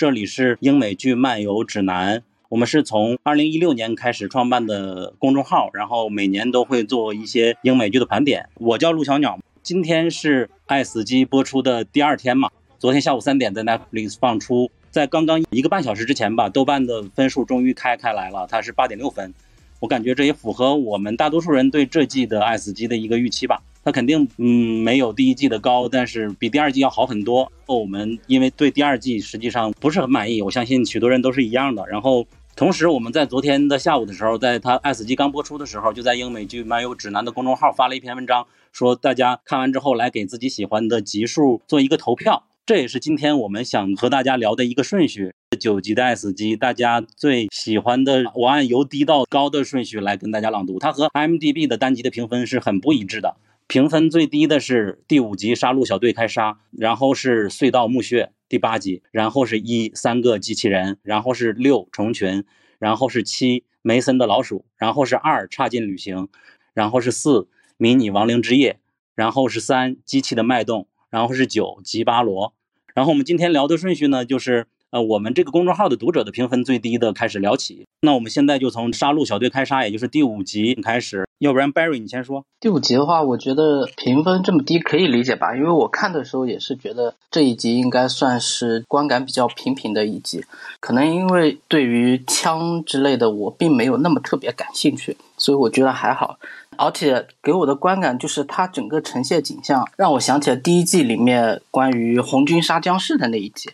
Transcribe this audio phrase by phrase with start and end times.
[0.00, 2.22] 这里是英美剧漫游指南。
[2.48, 8.48] 我们是从二零一六年开始创办的公众号，然后每年都会做一些英美剧的盘点。
[8.54, 19.34] 我叫陆小鸟，今天是《爱死机》播出的第二天嘛，昨天下午三点在 Netflix 放出，在刚刚一个半小时之前吧，豆瓣的分数终于开开来了，它是八点六分。
[19.80, 23.60] 我感觉这也符合我们大多数人对这季的《爱死机》的一个预期吧。
[23.82, 27.50] 它肯定嗯没有第一季的高，但是比第二季要好很多。
[27.66, 31.86] 我们因为对第二季实际上不是很满意，我相信许多人都是一样的。
[31.86, 42.44] 然后同时我们在昨天的下午的时候，在它《爱死机》刚播出的时候，就在英美剧漫游指南的公众号发了一篇文章，说大家看完之后来给自己喜欢的集数做一个投票。
[42.66, 45.32] 这也是今天我们想和大家聊的一个顺序。
[45.58, 50.78] 九集的《爱死机》，大家最喜欢的，我按由低到高的顺序来跟大家朗读。
[50.78, 53.36] 它和 m d b 的单集的评分是很不一致的。
[53.70, 62.44] 评分最低的是第五集《杀戮小队开杀》，然后是《隧道墓穴》第八集，然后是一三个机器人，然后是六虫群，
[62.80, 66.26] 然后是七梅森的老鼠，然后是二差劲旅行，
[66.74, 67.46] 然后是四
[67.76, 68.80] 迷你亡灵之夜，
[69.14, 72.52] 然后是三机器的脉动，然后是九吉巴罗。
[72.92, 77.86] 然后我们今天聊的顺序呢，就是呃我们这个公众号的读者的评分最低的开始聊起。
[78.02, 81.26] 那我们现在就从《杀戮小队开杀》，也就是第五集开始。
[81.38, 82.44] 要不然 Barry 你先说。
[82.60, 90.44] 第五集的话，我觉得评分这么低可以理解吧，因为我看的时候也是觉得这一集应该算是观感比较平平的一集。
[90.80, 96.38] 可能因为对于枪之类的我并没有那么特别感兴趣，所以我觉得还好。
[96.76, 103.70] 而且给我的观感就是它整个呈现景象让我想起了第一季里面关于红军杀僵尸的那一集，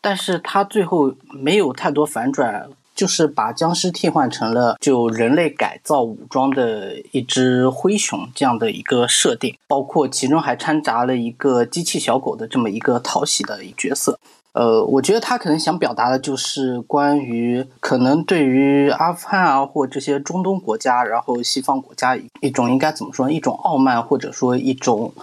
[0.00, 2.68] 但是它最后没有太多反转。
[2.92, 14.20] 就是把僵尸替换成了就人类改造武装的一只灰熊这样的一个设定，包括其中还掺杂了一个机器小狗的这么一个讨喜的角色。
[14.52, 25.14] 呃，我觉得他可能想表达的就是关于可能对于阿富汗啊或这些中东国家，然后西方国家一种应该怎么说，一种傲慢或者说一种。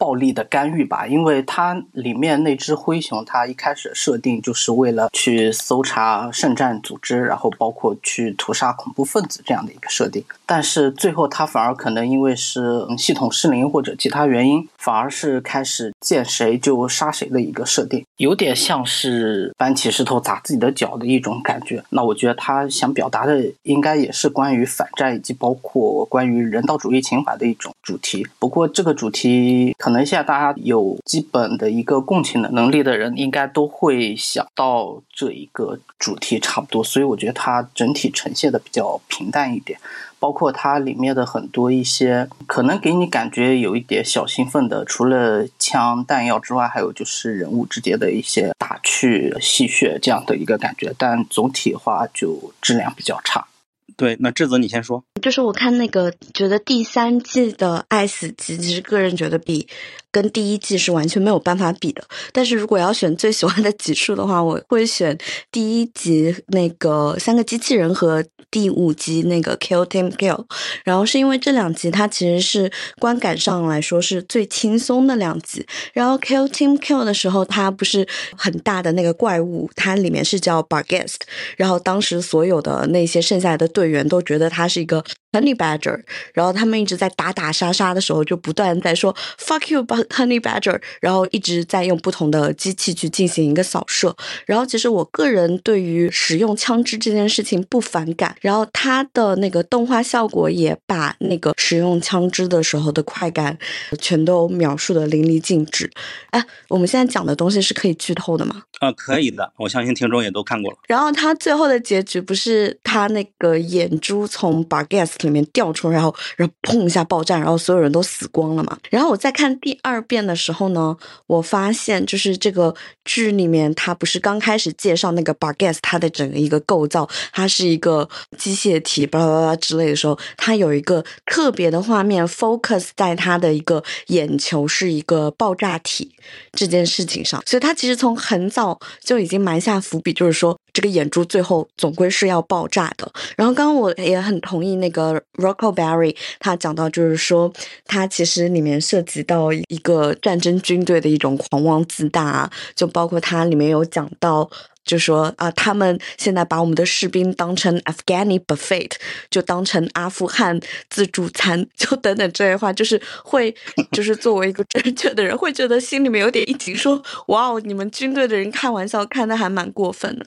[0.00, 10.24] 暴力的干预吧，因为它里面那只灰熊，它一开始设定就是为了去搜查圣战组织，然后包括去屠杀恐怖分子这样的一个设定。
[10.46, 21.84] 但是最后它反而可能因为是系统失灵或者其他原因，反而是开始见谁就杀谁的一个设定，有点像是搬起石头砸自己的脚的一种感觉。
[21.90, 28.26] 那我觉得他想表达的应该也是关于反战以及包括关于人道主义情怀的一种主题。
[28.38, 29.90] 不过这个主题可。
[29.90, 39.80] 能现在大家有基本的一个共情的能力的人，应该都会想到这一个主题差不多，所以我觉得它整体呈现的比较平淡一点，
[40.20, 53.46] 包括它里面的很多一些可能给你感觉有一点小兴奋的，除了枪弹药之外，还有就是人物之间的一些打趣戏谑这样的一个感觉，但总体的话就质量比较差。
[53.96, 55.04] 对，那智子你先说。
[55.20, 59.66] 就是我看那个，觉得第三季的《爱死机》，其实个人觉得比。
[60.12, 62.02] 跟第一季是完全没有办法比的，
[62.32, 65.16] 但是如果要选最喜欢的集数的话，我会选
[65.52, 70.44] 第一集那个三个机器人和第五集那个 Kill Team Kill，
[70.82, 78.04] 然后是因为这两集它其实是观感上来说是最轻松的两集，然后 Kill Team Kill 的时候，它不是
[78.36, 81.18] 很大的那个怪物，它里面是叫 Barghest，
[81.56, 85.02] 然后当时所有的那些剩下来的队员都觉得他是一个。
[85.32, 86.02] Honey Badger，
[86.34, 94.16] 然后他们一直在打打杀杀的时候，就不断在说 “fuck you”，把 Honey Badger，然后一直在用不同的机器去进行一个扫射。
[94.46, 103.56] 然后其实我个人对于使用枪支这件事情不反感，然后它的那个动画效果也把那个使用枪支的时候的快感
[104.00, 105.90] 全都描述的淋漓尽致。
[106.30, 108.62] 哎，我们现在讲的东西是可以剧透的吗？
[108.80, 110.78] 啊，可以的，我相信听众也都看过了。
[110.88, 118.78] 然后他最后的结局不是他那个眼珠从 Barghest 里面掉出来，然后然后砰一下爆炸，然后所有人都死光了嘛。
[118.90, 120.96] 然后我在看第二遍的时候呢，
[121.26, 122.74] 我发现就是这个
[123.04, 136.14] 剧里面，它不是刚开始介绍那个 Bargas 它的整个一个构造，它是一个机械体，巴拉巴拉之类的时候，它有一个特别的画面 focus 在它的一个眼球是一个爆炸体
[136.52, 143.10] 这件事情上，所以它其实从很早就已经埋下伏笔，就是说这个眼珠最后总归是要爆炸的。
[143.36, 147.52] 然后刚刚我也很同意那个 Rocco Berry 他讲到，就是说
[147.86, 154.50] 他其实里面涉及到一个战争军队的一种狂妄自大，就包括他里面有讲到。
[154.90, 158.90] 就说啊，他们现在把我们的士兵当成 Afghani buffet，
[159.30, 160.58] 就当成阿富汗
[160.88, 163.54] 自助餐，就等等这些话，就是会，
[163.92, 170.26] 就是作为一个正确的人，会觉得心里面有点一紧，说哇哦，你们军队的人开玩笑开的还蛮过分的。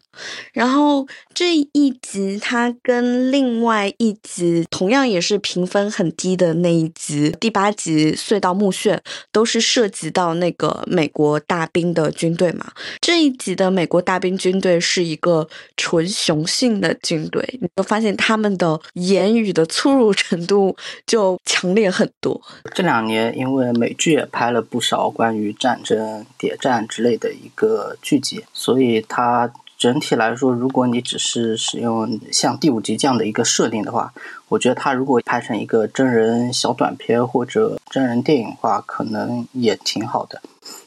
[0.54, 9.02] 然后这一集它跟另外一集同样也是评分很低的那一集，第八集隧道墓穴，
[9.34, 12.72] 都是涉及到那个美国大兵的军队嘛。
[13.02, 14.38] 这一集的美国大兵。
[14.44, 20.76] 军军队是一个纯雄性的军队，你会发现他们的言语的粗鲁程度
[21.08, 22.40] 就强烈很多。
[22.76, 34.14] 这两年，因为美剧也拍了不少关于战争、谍战之类的一个剧集，所以它整体来说，如果你只是使用像第五集这样的一个设定的话，
[34.50, 40.40] 我觉得它如果拍成一个真人小短片或者真人电影的话，可能也挺好的。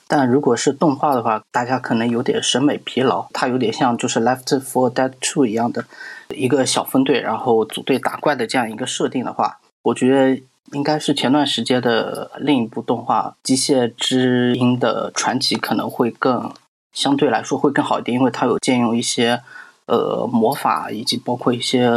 [0.08, 3.26] 但如果是动画的话，大家可能有点审美疲劳。
[3.32, 5.84] 它有点像就是《Left for Dead Two》一样的
[6.30, 10.42] 一个小分队，然后组队打怪的这样一个设定的话，我觉得
[10.72, 16.52] 应该是前段时间的另一部动画《机械之音的传奇》可能会更
[16.92, 19.42] 相对来说会更好一点，因为它有借用一些
[19.86, 21.90] 呃魔法以及包括一些。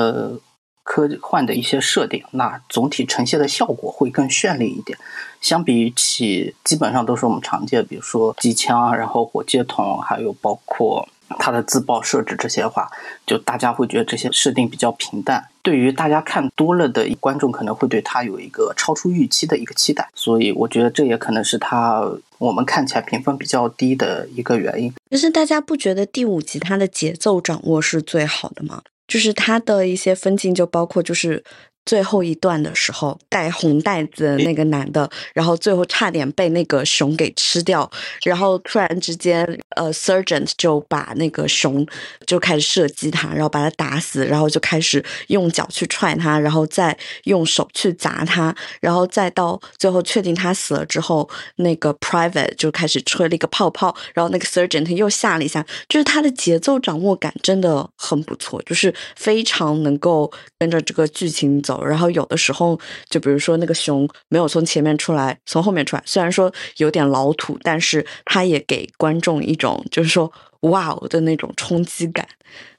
[0.90, 4.98] 科幻的一些设定，那总体呈现的效果会更绚丽一点。
[5.40, 11.08] 相比起基本上都是我们常见，比如说机枪，然后火箭筒，还有包括
[11.38, 12.90] 它的自爆设置这些话，
[13.28, 15.48] 就大家会觉得这些设定比较平淡。
[15.62, 20.10] 对于大家看多了的观众，可能会对它有一个超出预期的一个期待。
[20.16, 22.04] 所以我觉得这也可能是它
[22.40, 24.92] 我们看起来评分比较低的一个原因。
[25.12, 28.82] 就是大家不觉得第五集它的节奏掌握是最好的吗？
[29.10, 31.44] 就是它的一些分镜，就包括就是。
[31.86, 37.90] 最后一段的时候，戴红袋子的那个男的，然后最后差点被那个熊给吃掉，
[38.24, 39.44] 然后突然之间，
[39.76, 41.86] 呃，sergeant 就把那个熊
[42.28, 61.84] 就开始射击他，然后把他打死，然后就开始用脚去踹他，然后再用手去砸他，然后再到最后确定他死了之后，那个 private 就开始吹了一个泡泡，然后那个 sergeant 又吓了一下，就是他的节奏掌握感真的很不错，就是非常能够跟着这个剧情走。
[61.84, 62.80] 然后有的时候，
[63.10, 70.32] 就比如说那个熊没有从前面出来，从后面出来，虽然说有点老土，但是它也给观众一种就是说
[70.62, 72.28] 哇哦的那种冲击感。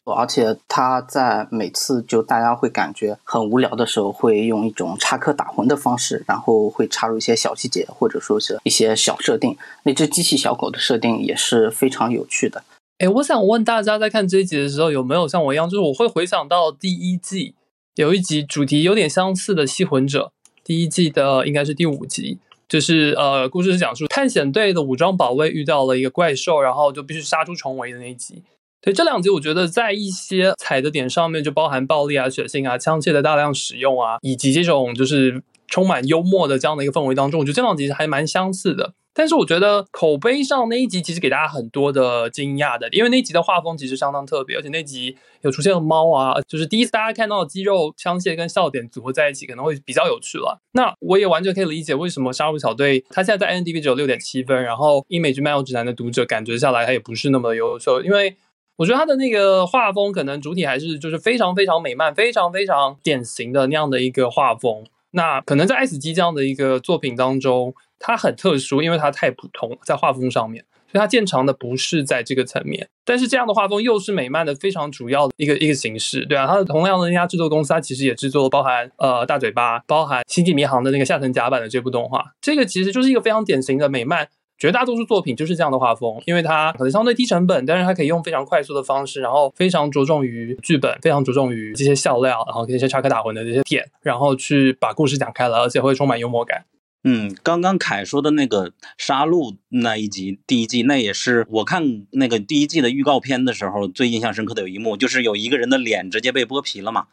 [0.05, 9.57] 而且他在每次就大家会感觉很无聊的时候，会用一种插科打诨的方式，然后会插入一些小细节，或者说是一些小设定。
[9.85, 12.65] 那只机器小狗的设定也是非常有趣的。
[12.99, 17.55] 哎，我想问大家，在看这一集的时候，有没有像我一样，就是我会回想到第一季。
[17.97, 20.33] 有一集主题有点相似的《吸魂者》，
[20.65, 22.39] 第一季的应该是第五集，
[22.69, 28.45] 就是呃，故事是讲述探险队的武装保卫遇到了一个怪兽，然后就必须杀出重围的那一集。
[28.81, 38.95] 对这两集，我觉得在一些踩的点上面，就包含暴力啊、血腥啊、枪械的大量使用啊，以及这种就是充满幽默的这样的一个氛围当中，我觉得这两集还蛮相似的。
[39.13, 50.61] 但是我觉得口碑上那一集其实给大家很多的惊讶的，因为那集的画风其实相当特别，而且那集有出现了猫啊，就是第一次大家看到肌肉枪械跟笑点组合在一起，可能会比较有趣了。
[50.73, 58.37] 那我也完全可以理解为什么杀戮小队它现在在 IMDB 只有六点七分，然后英美剧漫游指南的读者感觉下来它也不是那么优秀，因为
[58.77, 64.85] 我觉得它的那个画风可能主体还是就是非常非常美漫，非常非常典型的那样的一个画风。
[65.11, 67.75] 那可能在 S 级这样的一个作品当中。
[68.01, 72.89] 它很特殊，因为它太普通，在画风上面，所以它见长的不是在这个层面。
[73.05, 76.47] 但是这样的画风又是美漫的非常主要的一个一个形式，对啊。
[76.47, 82.25] 它的同样的那家制作公司，它其实也制作包含呃大嘴巴、包含星际迷航的那个下层甲板的这部动画。
[82.41, 96.65] 这个其实就是一个非常典型的美漫，绝大多数作品就是这样的画风，因为它可能相对低成本，但是它可以用非常快速的方式，然后非常着重于剧本，非常着重于这些笑料，然后这些插科打诨的这些点，然后去把故事讲开了，而且会充满幽默感。
[97.03, 107.07] 嗯，刚刚凯说的那个杀戮那一集，第一季那也是我看那个第一季的预告片的时候最印象深刻的有一幕，就是有一个人的脸直接被剥皮了嘛。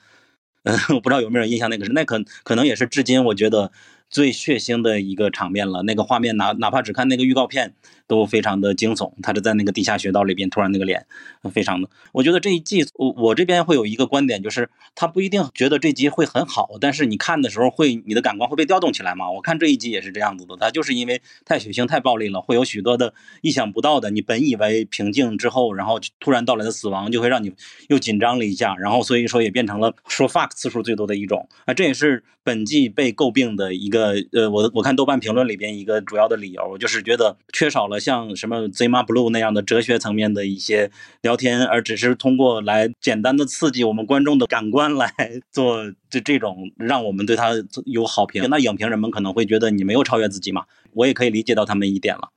[0.64, 3.72] 嗯，我不知道有没有印象那个是，那可可能也是至今我觉得
[4.10, 5.84] 最血腥的一个场面了。
[5.84, 7.74] 那个画面哪哪怕只看那个预告片
[8.08, 9.12] 都非常的惊悚。
[9.22, 11.06] 他是在那个地下穴道里边，突然那个脸，
[11.52, 11.90] 非常的。
[12.14, 19.30] 我觉得这一季我我这边会有一个观点，就是他不一定觉得这集会很好，但是你看的时候会你的感官会被调动起来嘛。
[19.30, 27.54] 我看这一集也是这样子的，他就是因为太血腥太暴力了，会有许多的意想不到的，你本以为平静之后，然后突然到来的死亡，就会让你
[27.90, 45.12] 又紧张了一下，然后所以说也变成了说 fuck 次数最多的一种啊，这也是本季被诟病的一个呃，我我看豆瓣评论里边一个主要的理由，就是觉得缺少了像什么 Zima Blue 那样的哲学层面的一些聊天，而只是通过来简单的刺激我们观众的感官来
[45.52, 45.78] 做
[46.10, 47.52] 这这种让我们对他
[47.86, 48.48] 有好评。
[48.50, 52.30] 那影评人们可能会觉得你没有超越自己嘛，我也可以理解到他们一点了。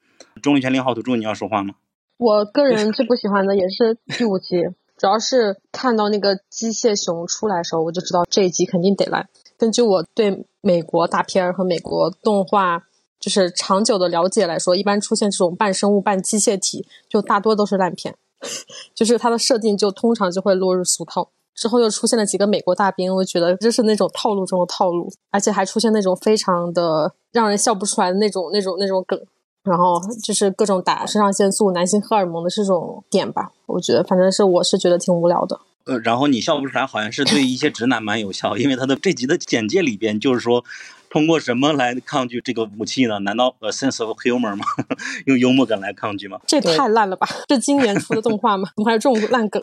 [0.43, 1.75] 中立权零号土著，你要说话吗？
[2.19, 4.57] 我个人最不喜欢的也是第五集，
[4.99, 9.29] 主要是看到那个机械熊出来的时候，我就知道这一集肯定得来。
[9.57, 12.83] 根据我对美国大片儿和美国动画
[13.21, 18.17] 就是长久的了解来说，一般出现这种半生物半机械体，就大多都是烂片，
[18.97, 21.29] 就是它的设定就通常就会落入俗套。
[21.55, 29.21] 之后又出现了几个美国大兵，我觉得这是那种套路中的套路，而且还出现那种非常的让人笑不出来的那种那种那种梗。
[29.63, 35.61] 然后就是各种打肾上腺素、男性荷尔蒙的这种点吧，我觉得反正是我是觉得挺无聊的。
[35.85, 40.65] 呃，然后你笑不出来，好像是对一些直男蛮有效，因为他的这集的简介里边就是说，
[41.11, 43.19] 通过什么来抗拒这个武器呢？
[43.21, 44.65] 难道 a sense of humor 吗？
[45.27, 46.39] 用幽默感来抗拒吗？
[46.47, 47.27] 这太烂了吧！
[47.51, 48.69] 是今年出的动画吗？
[48.77, 49.61] 怎 么还有这种烂梗？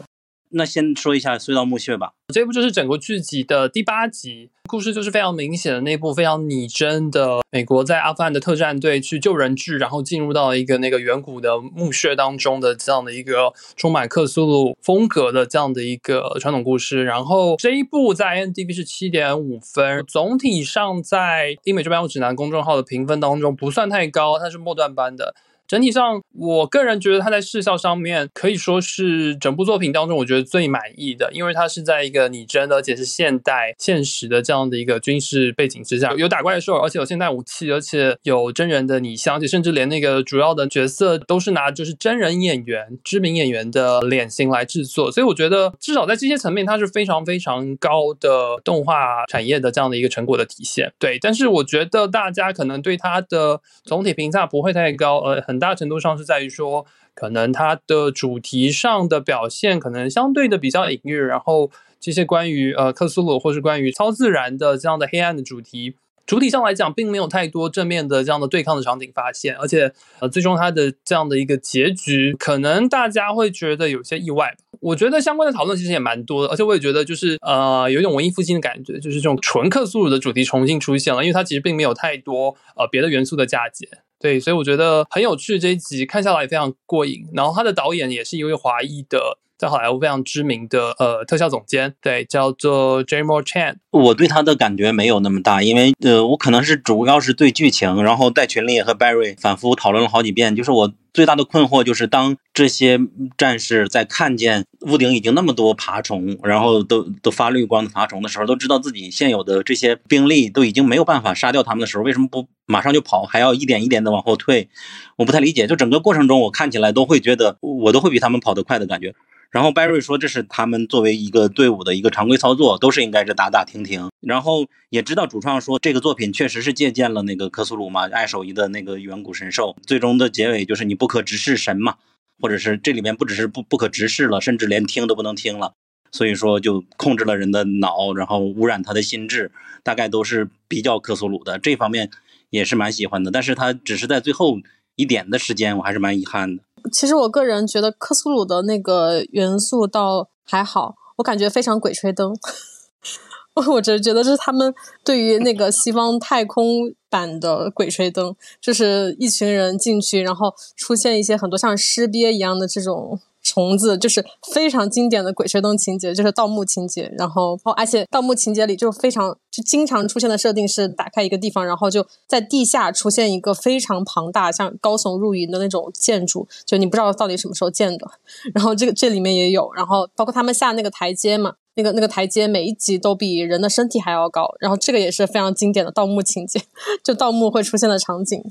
[0.50, 2.13] 那先说一下隧道墓穴吧。
[2.34, 17.06] 这部就是整个剧集的第八集，故事就是非常明显的那部非常拟真的美国在阿富汗的特战队去救人质，然后进入到一个那个远古的墓穴当中的这样的一个充满克苏鲁风格的这样的一个传统故事。
[17.06, 25.34] 然后这一部在 n d b 是七点五分，总体上在英美这边指南公众号的评分当中不算太高，它是末段班的。
[25.67, 50.93] 整体上，我个人觉得它在视效上面可以说是整部作品当中我觉得最满意的，因为它是在一个拟真的而且是现代现实的这样的一个军事背景之下，有打怪兽，而且有现代武器，而且有真人的拟像，而且甚至连那个主要的角色都是拿就是真人演员、知名演员的脸型来制作，所以我觉得至少在这些层面，它是非常非常高的动画产业的这样的一个成果的体现。
[50.97, 55.57] 对，但是我觉得大家可能对它的总体评价不会太高，呃，很。
[55.58, 56.86] 很大程度上是在于说，
[57.16, 65.96] 可能它的主题上的表现可能相对的比较隐喻，然后这些关于呃克苏鲁或是关于超自然的这样的黑暗的主题，
[66.27, 74.55] 主体上来讲并没有太多正面的这样的对抗的场景发现，而且呃最终它的这样的一个结局，可能大家会觉得有些意外。
[74.79, 83.88] 我觉得相关的讨论其实也蛮多的，而且我也觉得就是呃有一种文艺复兴的感觉，就是这种纯克苏鲁的主题重新出现了，因为它其实并没有太多呃别的元素的嫁接。
[84.19, 87.25] 对，所以我觉得很有趣，这一集看下来也非常过瘾。
[87.34, 93.76] 然后他的导演也是一位华裔的，在好莱坞非常知名的呃特效总监，对，叫做 j a m o Chan。
[93.92, 100.94] 我对他的感觉没有那么大，因为呃，我可能是主要是对剧情，然后在群里也和 Barry 反复讨论了好几遍，就是我。
[101.14, 103.00] 最大的困惑就是，当这些
[103.36, 114.70] 战士在看见屋顶已经那么多爬虫，然后都都发绿光的爬虫的时候，都知道自己现有的这些兵力都已经没有办法杀掉他们的时候，为什么不马上就跑，还要一点一点的往后退？
[115.16, 115.66] 我不太理解。
[115.66, 119.16] 就整个过程中，我看起来都会觉得我都会比他们跑得快的感觉。
[119.50, 124.10] 然后 Barry 说，这是他们作为一个队伍的一个常规操作，都是应该是打打停停。
[124.20, 129.75] 然后也知道主创说，这个作品确实是借鉴了那个科苏鲁嘛，爱手艺的那个远古神兽。
[129.86, 131.96] 最终的结尾就是你不可直视神嘛，
[132.42, 135.74] 或者是这里面不只是不不可直视了，甚至连听都不能听了。
[136.12, 139.51] 所以说就控制了人的脑，然后污染他的心智，
[139.84, 141.58] 大概都是比较科苏鲁的。
[141.60, 142.10] 这方面
[142.50, 144.58] 也是蛮喜欢的，但是他只是在最后
[144.96, 146.63] 一点的时间，我还是蛮遗憾的。
[146.91, 152.36] 其实我个人觉得克苏鲁的那个元素倒还好，我感觉非常鬼吹灯。
[153.74, 163.20] 我只是觉得这是他们对于那个西方太空版的鬼吹灯，就是一群人进去，然后出现一些很多像尸鳖一样的这种。
[163.48, 164.24] 虫子就是
[164.54, 167.10] 非常经典的鬼吹灯情节，就是盗墓情节。
[167.18, 178.06] 然后，而且盗墓情节里就非常就经常出现的设定是打开一个地方，然后就在地下出现一个非常庞大、像高耸入云的那种建筑，就你不知道到底什么时候建的。
[178.54, 184.46] 然后这个这里面也有，然后包括他们下那个台阶嘛，那个那个台阶每一级都比人的身体还要高。
[184.60, 186.62] 然后这个也是非常经典的盗墓情节，
[187.04, 188.44] 就盗墓会出现的场景。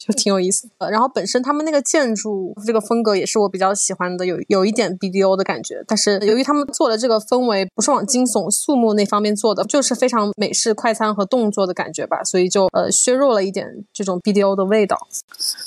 [0.00, 0.90] 就挺有意思的。
[0.90, 5.84] 然后本身他们那个建筑这个风格也是我比较喜欢的，有有一点 BDO 的感觉。
[5.86, 14.96] 但是由于他们做的这个氛围不是往惊悚、肃穆那方面做的，就是非常美式快餐和动作的感觉吧，所以就呃削弱了一点这种 BDO 的味道。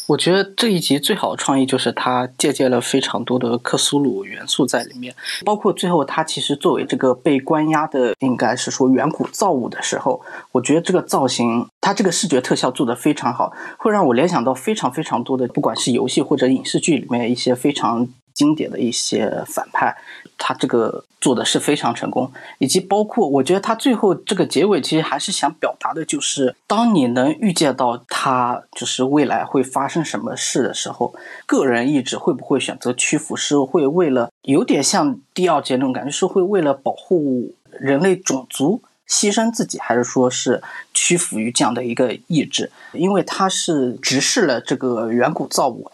[0.08, 10.22] 我觉得这一集最好的创意就是它借鉴了非常多的克苏鲁元素在里面，包括最后它其实作为这个被关押的，应该是说远古造物的时候，
[10.52, 19.94] 我觉得这个造型，它这个视觉特效做得非常好，会让我联想到非常非常多的，不管是游戏或者影视剧里面一些非常经典的一些反派。
[20.38, 31.14] 他这个做的是非常成功，以及包括我觉得他最后这个结尾其实还是想表达的，就是当你能预见到他就是未来会发生什么事的时候，
[31.46, 33.36] 个人意志会不会选择屈服？
[33.36, 38.82] 是会为了有点像第二节那种感觉，是会为了保护人类种族
[39.14, 42.72] 牺牲自己，还是说是屈服于这样的一个意志？
[42.94, 45.92] 因为他是直视了这个远古造物。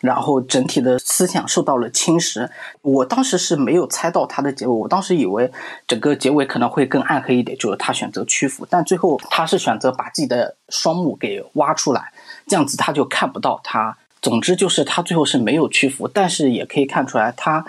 [0.00, 2.48] 然后整体的思想受到了侵蚀。
[2.80, 5.52] 我当时是没有猜到他的结尾，我当时以为
[5.86, 12.14] 整个结尾可能会更暗黑一点，就是他选择屈服，但最后他是选择把自己的双目给挖出来，
[12.46, 13.94] 这样子他就看不到他。
[14.22, 17.66] 总之就是他最后是没有屈服，但是也可以看出来他。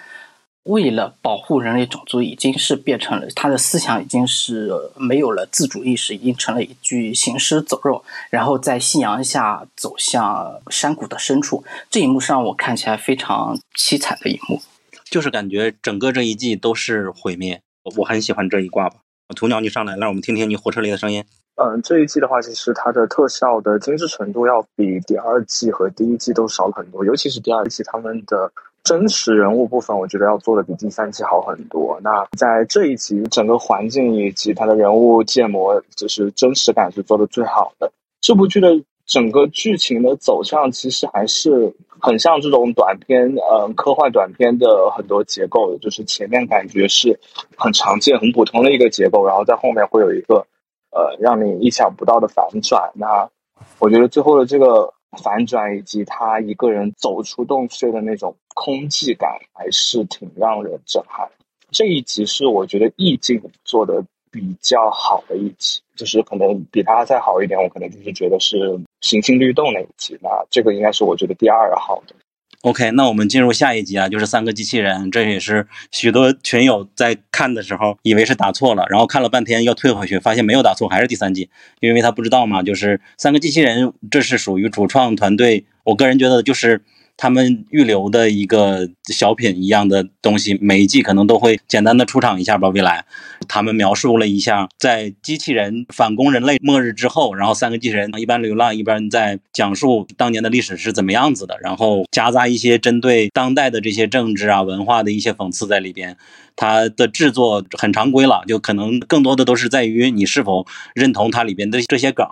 [0.63, 11.63] 为了保护人类种族，已经是变成了他的思想，已经是没有了自主意识，已经成了一具行尸走肉，然后在夕阳下走向山谷的深处。
[11.89, 14.62] 这一幕是让我看起来非常凄惨的一幕，
[15.10, 17.60] 就是感觉整个这一季都是毁灭。
[17.98, 18.98] 我很喜欢这一卦吧。
[19.36, 21.24] 鸵鸟，你上来，让我们听听你火车里的声音。
[21.56, 28.51] 嗯，这一季的话，其实它的特效的精致程度要比第二季和第一季都少了很多，尤其是第二季他们的。
[28.84, 32.00] 真实人物部分，我觉得要做的比第三季好很多。
[32.02, 37.92] 那在这一集，整个环境以及他的人物建模，就是真实感是做的最好的。
[38.22, 38.70] 这部剧的
[39.06, 47.20] 整个剧情的走向，其实还是很像这种短片，嗯，科幻短片的很多结构，就是前面感觉是
[47.56, 50.46] 很常见、很普通的一个结构，然后在后面会有一个
[50.92, 52.92] 呃让你意想不到的反转。
[52.96, 53.30] 那
[53.78, 54.92] 我觉得最后的这个。
[55.18, 61.30] 反转以及他一个人走出洞穴的那种空寂感，还是挺让人震撼。
[61.70, 70.18] 这一集是我觉得意境做的比较好的一集，就是可能比他再好一点，我可能就是觉得是行星律动那一集。
[70.22, 72.15] 那这个应该是我觉得第二好的。
[72.62, 75.10] OK，那我们进入下一集啊，就是三个机器人。
[75.10, 85.65] 这也是许多群友在看的时候以为是打错了，然后看了半天要退回去，发现没有打错，还是第三季，因为他不知道嘛，就是三个机器人，这是属于主创团队。
[85.84, 86.84] 我个人觉得就是。
[87.21, 92.67] 他们预留的一个小品一样的东西，每一季可能都会简单的出场一下吧。
[92.69, 93.05] 未来，
[93.47, 106.17] 他们描述了一下，在机器人反攻人类末日之后，然后三个机器人一边流浪一边在讲述当年的历史是怎么样子的，然后夹杂一些针对当代的这些政治啊文化的一些讽刺在里边。
[106.55, 112.25] 它的制作很常规了，就可能更多的都是在于你是否认同它里边的这些梗。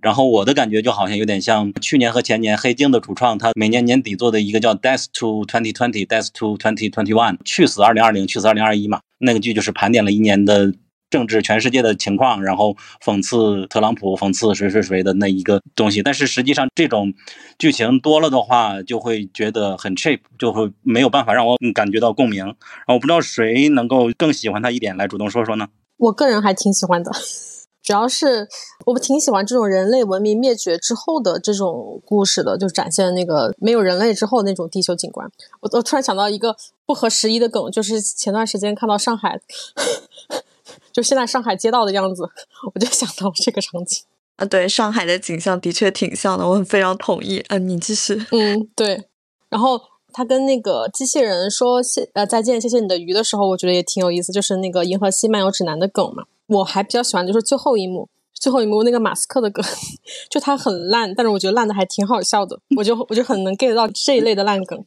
[0.00, 5.72] 然后我的感觉就好像有点像去年和前年《黑镜》的主创，他每年年底做的一个叫《Death to 2020》，
[6.06, 7.12] 《Death to 2021》，
[7.44, 9.00] 去死二零二零，去死二零二一嘛。
[9.18, 10.72] 那个剧就是盘点了一年的
[11.10, 16.02] 政治全世界的情况，然后讽刺特朗普，讽刺谁谁谁的那一个东西。
[16.02, 17.12] 但是实际上这种
[17.58, 22.44] 剧情多了的话，就会觉得很 cheap，就会没有办法让我感觉到共鸣。
[22.44, 22.54] 然
[22.86, 25.68] 后我不知道谁能够更喜欢他一点，来主动说说呢？
[25.98, 27.10] 我个人还挺喜欢的。
[27.90, 28.46] 主要是
[28.86, 35.28] 我挺喜欢这种人类文明灭绝之后的这种故事的，就展现那个没有人类之后那种地球景观。
[35.58, 36.54] 我我突然想到一个
[36.86, 39.40] 不合时宜的梗，就是前段时间看到上海，
[40.94, 42.22] 就现在上海街道的样子，
[42.72, 44.04] 我就想到这个场景
[44.36, 44.46] 啊。
[44.46, 47.44] 对，上海的景象的确挺像的，我非常同意。
[47.48, 48.24] 嗯，你继续。
[48.30, 49.08] 嗯，对。
[49.48, 49.80] 然后
[50.12, 56.22] 他跟那个机器人说谢呃再见，谢谢你的鱼的时候，我觉得也挺有意思，就是那个《银河系漫游指南》的梗嘛。
[56.50, 59.64] 我还比较喜欢就是最后一幕，最后一幕那个马斯克的梗，
[60.30, 64.78] 就他很烂，但是我觉得烂的还挺好笑的，我就我就很能 get 到这一类的烂梗。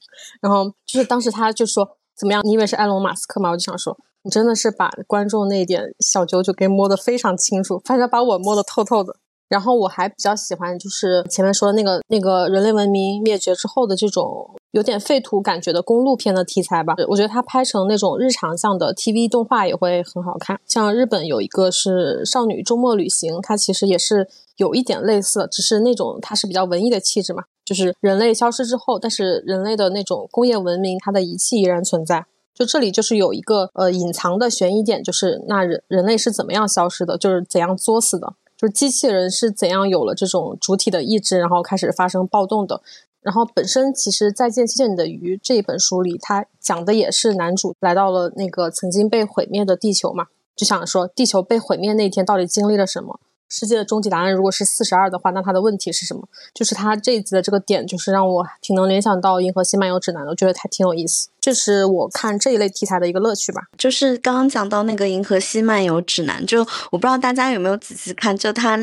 [0.41, 3.49] 然后就是当时他就说怎么样，你以为是埃隆马斯克吗？
[3.49, 9.15] 我就想说，你真的是把观众那一点小九九给摸得非常清楚，反正把我摸得透透的。
[9.53, 16.95] 然后我还比较喜欢，就是前面说的那个那个人类文明灭绝之后的这种有点废土感觉的公路片的题材吧。
[17.07, 20.59] 我觉得它拍成那种日常向的 TV 动画也会很好看。
[20.65, 27.43] 像日本有一个是《少女周末旅行》，它其实也是有一点类似，只是那种它是比较文艺的气质嘛。
[27.63, 32.25] 就是人类消失之后，但是人类的那种工业文明，它的仪器依然存在。
[32.55, 38.33] 就这里就是有一个呃隐藏的悬疑点，就是那人人类是怎么样消失的，就是怎样作死的。
[38.63, 42.81] 就是机器人是怎样有了这种主体的意志，然后开始发生暴动的。
[43.21, 53.19] 然后本身其实《再见，谢谢你的鱼》这一本书里，它讲的也是男主来到了那个曾经被毁灭的地球嘛，就想说地球被毁灭那天到底经历了什么。
[53.55, 56.27] 世界的终极答案如果是四十二的话，那它的问题是什么？
[56.55, 61.29] 就是它这一集的这个点，就是让我挺能联想到《银河系漫游指南》的，我觉得它挺有意思。
[61.39, 63.61] 这是我看这一类题材的一个乐趣吧。
[63.77, 66.61] 就是刚刚讲到那个《银河系漫游指南》，就
[66.91, 68.79] 我不知道大家有没有仔细看，就它。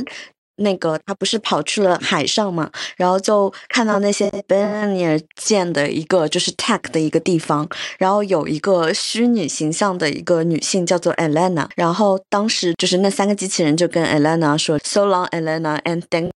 [0.61, 7.69] 那个他不是跑去了海上嘛，然后就看到那些 b e n i r 建的一个就是 tech 的一个地方，
[7.99, 16.31] 然后有一个虚拟形象的一个女性叫做 Elena，然后当时就是那三个机器人就跟 Elena 说 So long Elena and thank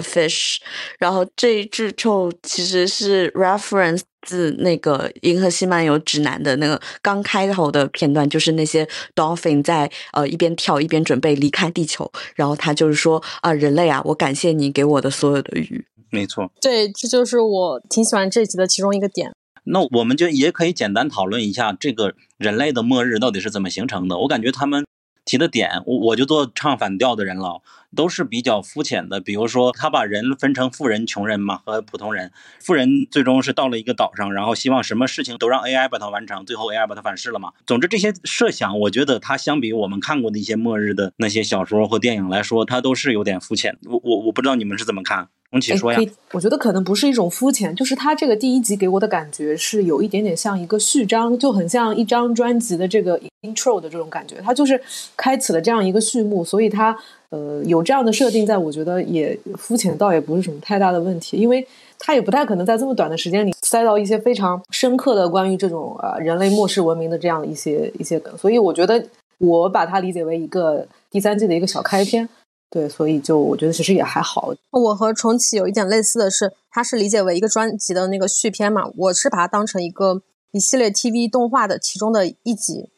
[0.00, 0.56] fish，
[0.98, 4.02] 然后这一句就其实是 reference。
[4.26, 15.86] 自那个《银河系漫游指南》的那个刚开头的片段，就是那些 dolphin 在呃一边跳一边准备离开地球，然后他就是说啊，人类啊，我感谢你给我的所有的鱼。
[16.10, 19.32] 没错，对，这就是我挺喜欢这集的其中一个点。
[19.64, 24.18] 那我们就也可以简单讨论一下这个人类的末日到底是怎么形成的。
[24.18, 24.84] 我感觉他们。
[25.24, 27.60] 提的点，我我就做唱反调的人了，
[27.94, 29.20] 都是比较肤浅的。
[29.20, 32.32] 比如说，他把人分成富人、穷人嘛和普通人。
[32.60, 37.52] 富人最终是到了一个岛上，然后希望什么事情都让 AI 把它完成，最后 AI 把它反噬了嘛。
[37.66, 43.78] 总之，这些设想，我觉得它相比我们看过的一些末日的那些小说或电影来说，它都是有点肤浅。
[43.84, 45.28] 我我我不知道你们是怎么看。
[45.50, 45.98] 重启说呀，
[46.32, 54.78] 我觉得可能不是一种肤浅，就是它这个第一集给我的感觉是有一点点像一个序章，就很像一张专辑的这个 intro 的这种感觉，它就是
[55.16, 56.94] 开启了这样一个序幕，所以它
[57.30, 61.66] 呃有这样的设定，在我觉得也肤浅倒也不是什么太大的问题，因为
[61.98, 69.02] 它也不太可能在这么短的时间里塞到一些非常深刻的关于这种呃人类末世文明的这样一些一些梗，所以我觉得
[69.38, 72.28] 我把它理解为一个第三季的一个小开篇。
[72.70, 74.52] 对，所以就我觉得其实也还好。
[74.70, 82.90] 我和重启有一点类似的是，它是理解为一个专辑的那个续篇嘛，我是把它当成一个一系列 TV 动画的其中的一集。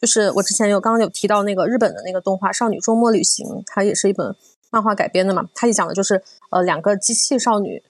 [0.00, 4.34] 就是我之前有刚刚有提到那个日本的那个动画《少女周末旅行》，它也是一本
[4.70, 5.48] 漫画改编的嘛。
[5.54, 7.80] 它也讲的就是呃两个机器少女，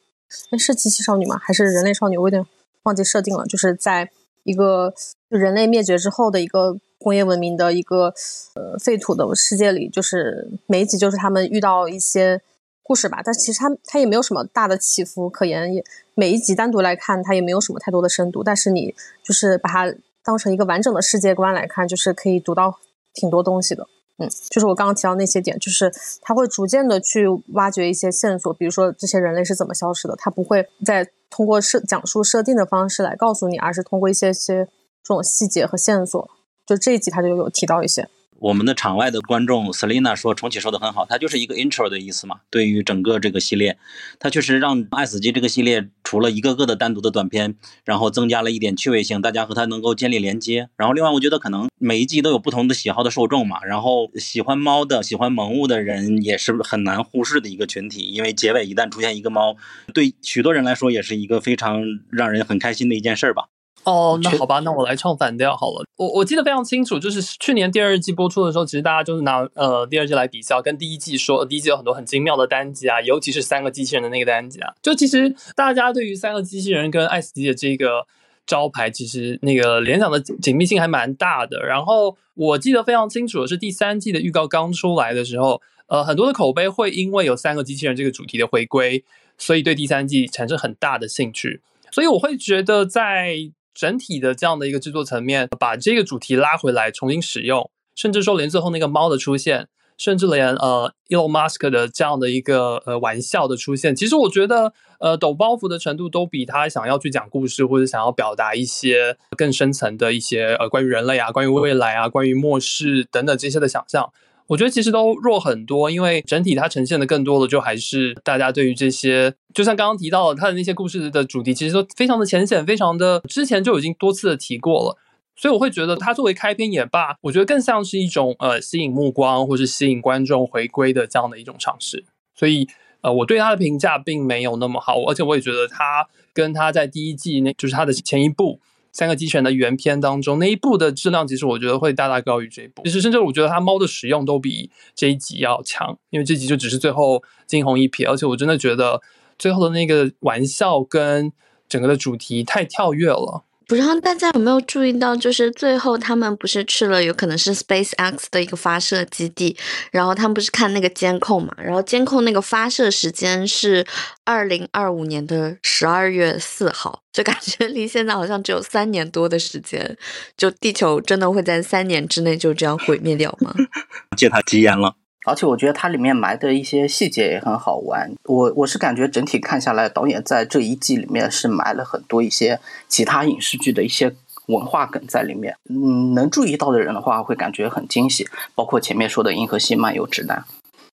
[0.51, 1.39] 哎是机器少女吗？
[1.41, 2.19] 还是人类少女？
[2.19, 2.47] 我有点
[2.83, 3.47] 忘记设定了。
[3.47, 4.11] 就是在
[4.45, 4.93] 一个
[5.31, 6.77] 人类灭绝之后的一个。
[7.03, 8.15] 工业文明的一个
[8.55, 12.41] 呃废土的世界里，就是每一集就是他们遇到一些
[12.83, 15.85] 故事吧，但其实它它也没有什么大的起伏可言，也
[16.15, 22.79] 每一集单独来看它也没有什么太多的深度，但是你就是把它当成一个完整的世界观来看，就是可以读到
[23.13, 23.87] 挺多东西的。
[24.19, 34.67] 嗯，就是我刚刚提到那些点，就是他会逐渐的去挖掘一些线索，比如说这些人类是怎么消失的，他不会再通过设讲述设定的方式来告诉你，而是通过一些些
[35.03, 36.31] 这种细节和线索。
[36.67, 38.09] 就这一集，他就有提到一些。
[38.39, 42.41] 我们的场外的观众 Selina 说重启说的很好，它就是一个 intro 的意思嘛。
[42.51, 43.79] 对于整个这个系列，
[44.19, 50.69] 它确实让《爱死机》这个系列除了一个个的单独的短片，然后增加了一点趣味性，大家和它能够建立连接。
[50.77, 53.63] 然后另外，我觉得可能每一季都有不同的喜好的受众嘛。
[53.65, 59.55] 然后喜欢猫的、喜欢萌物的人也是很难忽视的一个群体，因为结尾一旦出现一个猫，
[59.95, 63.45] 对许多人来说也是一个非常让人很开心的一件事儿吧。
[63.85, 65.85] 哦，那好吧，那我来唱反调好了。
[65.97, 74.73] 我我记得非常清楚，就是去年第二季播出的时候，其实大家就是拿呃第二季来比较，跟第一季说，第一季有很多很精妙的单集啊，尤其是三个机器人的那个单集啊。
[74.81, 78.07] 就其实大家对于三个机器人跟爱死机的这个
[78.47, 81.59] 招牌，其实那个联想的紧密性还蛮大的。
[81.67, 89.03] 然后我记得非常清楚的是，第三季的预告刚出来的时候，呃，很多的口碑会因为有三个机器人这个主题的回归，
[89.37, 91.61] 所以对第三季产生很大的兴趣。
[91.91, 93.51] 所以我会觉得在。
[93.75, 114.13] 整体的这样的一个制作层面，把这个主题拉回来重新使用，甚至说连最后那个猫的出现，甚至连呃 Elon Musk 的这样的一个呃玩笑的出现，其实我觉得呃抖包袱的程度都比他想要去讲故事或者想要表达一些更深层的一些呃关于人类啊、关于未来啊、关于末世等等这些的想象。
[114.53, 124.99] 我觉得其实都弱很多，因为整体它呈现的更多的就还是大家对于这些，就像刚刚提到的，它的那些故事的主题，其实都非常的浅显，非常的之前就已经多次的提过了。
[125.35, 132.05] 所以我会觉得它作为开篇也罢，我觉得更像是一种呃吸引目光或是吸引观众回归的这样的一种尝试。
[132.35, 132.69] 所以
[133.01, 138.61] 呃我对它的评价并没有那么好，而且我也觉得它跟它在第一季那就是它的前一部。
[138.93, 142.83] 三个机器人的原片当中，那一部的质量其实我觉得会大大高于这一部。
[142.85, 149.01] 其实甚至我觉得它猫的使用都比这一集要强，因为这集就只是最后惊鸿一瞥，而且我真的觉得
[149.39, 151.33] 最后的那个玩笑跟
[151.69, 153.45] 整个的主题太跳跃了。
[153.73, 159.57] 不知道大家有没有注意到，就是最后他们不是去了有可能是 SpaceX 的一个发射基地，
[159.91, 163.83] 然后他们不是看那个监控嘛，然后监控那个发射时间是
[164.27, 169.97] 二零二五年的十二月四号，就感觉离现在好像只有三年多的时间，
[170.37, 173.55] 就地球真的会在三年之内就这样毁灭掉吗？
[174.19, 174.97] 借他吉言了。
[175.25, 178.13] 而且我觉得它里面埋的一些细节也很好玩。
[178.25, 182.59] 我我是感觉整体看下来，导演在这一季里面是埋了很多一些
[182.89, 184.15] 其他影视剧的一些
[184.47, 185.57] 文化梗在里面。
[185.69, 188.29] 嗯，能注意到的人的话，会感觉很惊喜。
[188.55, 190.45] 包括前面说的《银河系漫游指南》。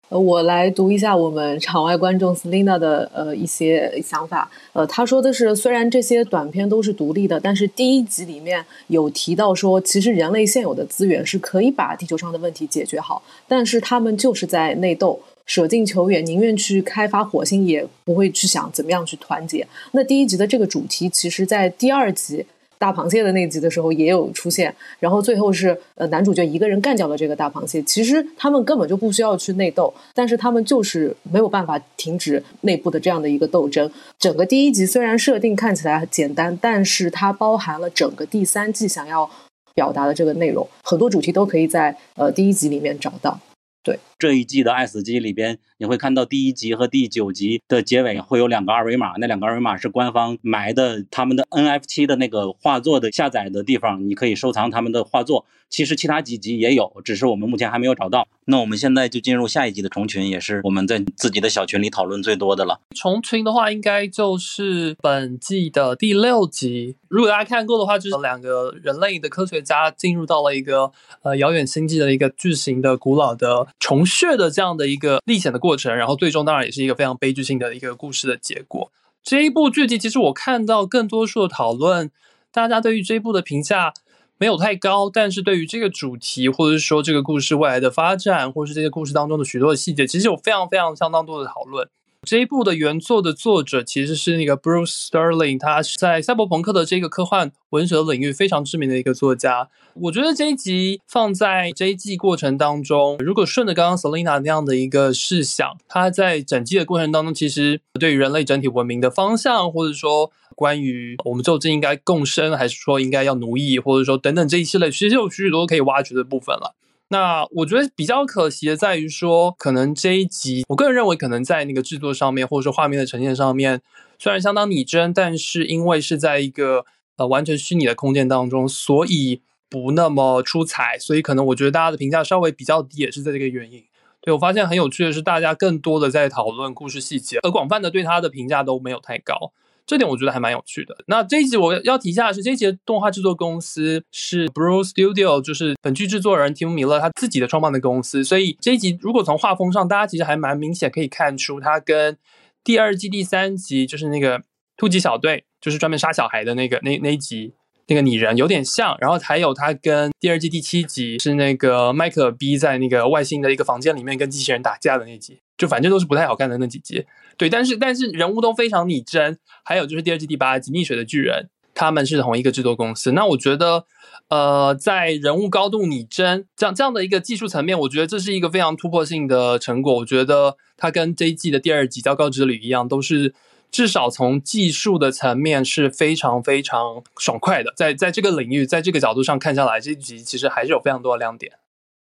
[0.09, 4.49] 呃，我来读一下我们场外观众 Selina 的呃一些想法。
[4.73, 19.67] 呃，他说的是，虽然这些短片都是独立的，但是第一集里面有提到说，其实人类现有的资源是可以把地球上的问题解决好，但是他们就是在内斗，舍近求远，宁愿去开发火星，也不会去想怎么样去团结。
[19.91, 22.45] 那第一集的这个主题，其实在第二集。
[22.79, 27.83] 大螃蟹的那集的时候也有出现，然后最后是呃男主角一个人干掉了这个大螃蟹。
[27.83, 33.91] 其实他们根本就不需要去内斗，但是他们就是没有办法停止内部的这样的一个斗争。
[34.17, 39.29] 整个第一集虽然设定看起来简单，但是它包含了整个第三季想要
[39.75, 43.37] 表达的这个内容，很多主题都可以在呃第一集里面找到。
[43.83, 55.45] 对这一季的《爱死机》里边，你会看到第一集和第九集的结尾会有两个二维码，那两个二维码是官方埋的他们的 NFT 的那个画作的下载的地方，你可以收藏他们的画作。
[55.69, 58.27] 其实其他几集也有，只是我们目前还没有找到。
[58.45, 62.81] 那我们现在就进入下一集的虫群，也是我们在自己的小群里讨论最多的了。
[62.95, 66.95] 虫群的话，应该就是本季的第六集。
[67.07, 78.91] 如果大家看过的话，就是两个人类的科学家进入到了一个呃遥远星际的一个巨型的古老的虫血的这样的一个历险的过程，然后最终当然也是一个非常悲剧性的一个故事的结果。
[79.23, 82.11] 这一部剧集，其实我看到更多数的讨论，
[82.51, 83.93] 大家对于这一部的评价。
[84.41, 91.89] 没有太高，但是对于这个主题，或者是说这个故事未来的发展，或是这些故事当中的许多的细节，其实有非常非常相当多的讨论。
[92.27, 99.69] 这一部的原作的作者其实是那个 Bruce Sterling，他在赛博朋克的这个科幻文学领域非常知名的一个作家。
[99.95, 116.75] 我觉得这一集放在这一季过程当中，如果顺着刚刚 Selina 那样的一个试想，他在整季的过程当中，其实对于人类整体文明的方向，或者说关于我们究竟应该共生，还是说应该要奴役，或者说等等这一系列，其实有许许多多可以挖掘的部分了。
[117.11, 123.81] 那我觉得比较可惜的在于说，可能这一集，我个人认为可能在那个制作上面，或者说画面的呈现上面，
[124.19, 126.85] 虽然相当拟真，但是因为是在一个
[127.17, 133.83] 呃完全虚拟的空间当中，所以不那么出彩，所以可能我觉得大家的评价稍微比较低，也是在这个原因。
[134.21, 139.53] 对我发现很有趣的是，大家更多的在讨论故事细节，而广泛的对他的评价都没有太高。
[139.89, 140.95] 这点我觉得还蛮有趣的。
[141.07, 148.23] 那这一集我要提一下的是，这一集的动画制作公司是 Blue Studio，就是本剧制作人提姆米勒他自己的创办的公司。
[148.23, 152.15] 所以这一集如果从画风上，大家其实还蛮明显可以看出，它跟
[152.63, 154.43] 第二季第三集就是那个
[154.77, 157.55] 突击小队，就是专门杀小孩的那个那那一集
[157.87, 158.95] 那个拟人有点像。
[159.01, 167.05] 然后还有它跟第二季第七集是那个迈克尔 B 在那个外星的一个房间里面跟机器人打架的那集，就反正都是不太好看的那几集。
[167.37, 171.43] 对，但是但是人物都非常拟真，还有就是第二季第八集《溺水的巨人》，
[171.75, 173.11] 他们是同一个制作公司。
[173.11, 173.85] 那我觉得，
[174.29, 179.93] 呃，在人物高度拟真这样这样的一个技术层面，我觉得这是一个非常突破性的成果。
[179.95, 183.33] 我觉得它跟这一季的第二集《糟糕之旅》一样，都是
[183.69, 187.73] 至少从技术的层面是非常非常爽快的。
[187.75, 191.53] 在在这个领域，在这个角度上看下来，这一集其实还是有非常多的亮点。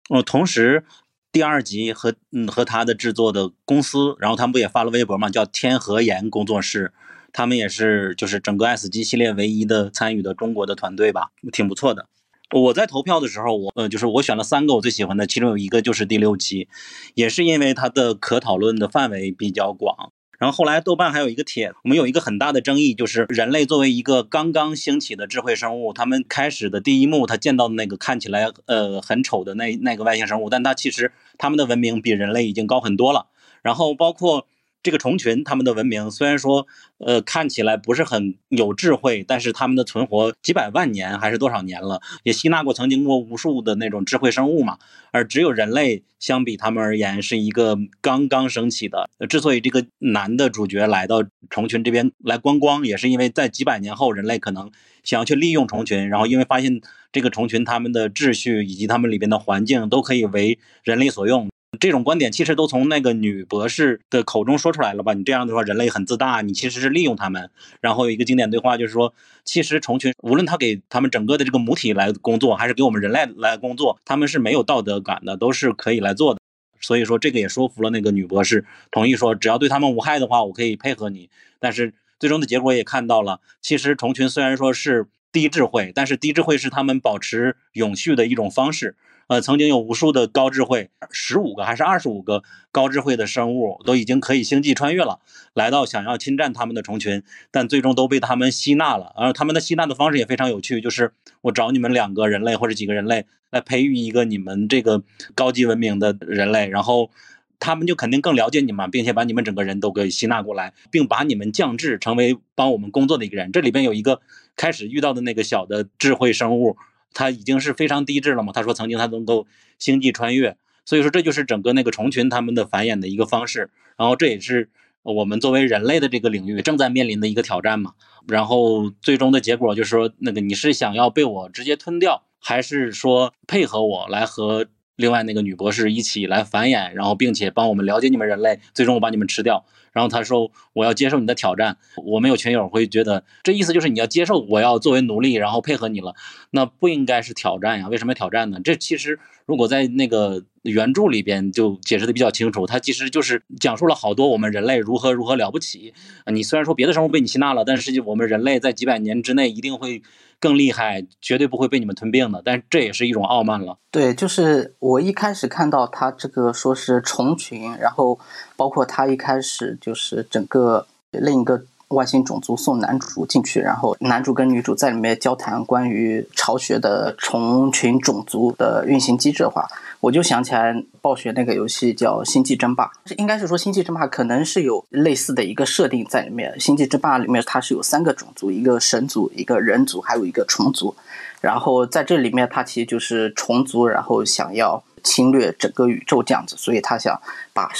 [0.09, 0.85] 哦，同时。
[1.31, 6.91] 第二集和嗯和他的制作的公司，然后他们不也发了微博嘛，叫天和岩工作室，
[7.31, 12.07] 他们也是就是整个 S 级系列唯一的参与的中国的团队吧，挺不错的。
[12.51, 16.67] 我在投票的时候，我呃就是我选了三个我最喜欢的，其中有一个就是第六集，
[17.13, 20.11] 也是因为它的可讨论的范围比较广。
[20.39, 33.27] 然后后来豆瓣还有一个帖，我们有一个很大的争议，就是人类作为一个刚刚兴起的智慧生物，他们开始的第一幕，他见到的那个看起来呃很丑的那那个外星生物，但它其实他们的文明比人类已经高很多了。
[33.61, 34.47] 然后包括。
[34.81, 36.65] 这个虫群，他们的文明虽然说，
[36.99, 44.77] 呃，看起来不是很有智慧，但是他们的存活几百万年还是多少年了，也吸纳过曾经过无数的那种智慧生物嘛。
[45.11, 49.09] 而只有人类，相比他们而言，是一个刚刚升起的。
[49.27, 54.71] 之所以这个男的主角来到虫群这边来观光，也是因为在几百年后，人类可能
[55.03, 56.79] 想要去利用虫群，然后因为发现
[57.11, 61.49] 这个虫群他们的秩序以及他们里边的环境都可以为人类所用。
[61.77, 65.13] 这种观点其实都从那个女博士的口中说出来了吧？
[65.13, 67.51] 你这样的话，人类很自大，你其实是利用他们。
[67.79, 76.39] 然后有一个经典对话就是说，其实虫群无论他给他们整个的这个母体来工作，还是给我们人类来工作，他们是没有道德感的，都是可以来做的。
[76.81, 81.29] 所以说这个也说服了那个女博士，同意说只要对他们无害的话，我可以配合你。
[81.59, 88.95] 但是最终的结果也看到了，其实虫群虽然说是低智慧，但是低智慧是他们保持永续的一种方式。
[89.29, 95.19] 呃，曾经有无数的高智慧，十五个还是二十五个高智慧的生物都已经可以星际穿越了，
[95.53, 99.13] 来到想要侵占他们的虫群，但最终都被他们吸纳了。
[99.15, 105.03] 而他们的吸纳的方式也非常有趣，就是我找你们两个人类或者几个人类来培育一个你们这个
[105.35, 107.11] 高级文明的人类，然后
[107.59, 113.51] 他们就肯定更了解你们，并且把你们整个人都给吸纳过来，并把你们降智成为帮我们工作的一个人。
[113.51, 114.21] 这里边有一个
[114.55, 116.77] 开始遇到的那个小的智慧生物。
[117.13, 118.51] 他已经是非常低智了嘛？
[118.53, 123.69] 他说曾经他能够星际穿越，所以说这就是整个那个虫群他们的繁衍的一个方式。
[123.97, 124.69] 然后这也是
[125.03, 127.93] 我们作为人类的这个领域正在面临的一个挑战嘛。
[128.27, 139.65] 然后最终的结果就是说，那个你是想要被我直接吞掉，还是说配合我来和另外那个女博士一起来繁衍，然后并且帮我们了解你们人类，最终我把你们吃掉？
[139.93, 146.15] 然后他说：“我要接受你的挑战。”我们有群友会觉得，这意思就是你要接受我要作为奴隶，然后配合你了。
[146.51, 147.87] 那不应该是挑战呀？
[147.87, 148.59] 为什么要挑战呢？
[148.63, 155.91] 这其实如果在那个原著里边就解释的比较清楚，它其实就是讲述了好多我们人类如何如何了不起。
[156.31, 160.03] 你虽然说别的生物被你吸纳了，但是我们人类在几百年之内一定会
[160.39, 162.43] 更厉害，绝对不会被你们吞并的。
[162.45, 163.79] 但这也是一种傲慢了。
[163.89, 168.19] 对，就是我一开始看到他这个说是虫群，然后。
[168.59, 179.67] 包括他一开始就是整个另一个外星种族送男主进去，然后男主跟女主在里面交谈关于巢穴的虫群种族的运行机制的话，
[179.99, 186.53] 我就想起来暴雪那个游戏叫《星际争霸》，应该是说《星际争霸》可能是有类似的一个设定在里面。
[186.59, 190.95] 《星际争霸》里面它是有三个种族，一个神族，一个人族，还有一个虫族。
[191.41, 197.19] 然后在这里面，它其实就是虫族，然后想要侵略整个宇宙这样子，所以他想
[197.51, 197.71] 把。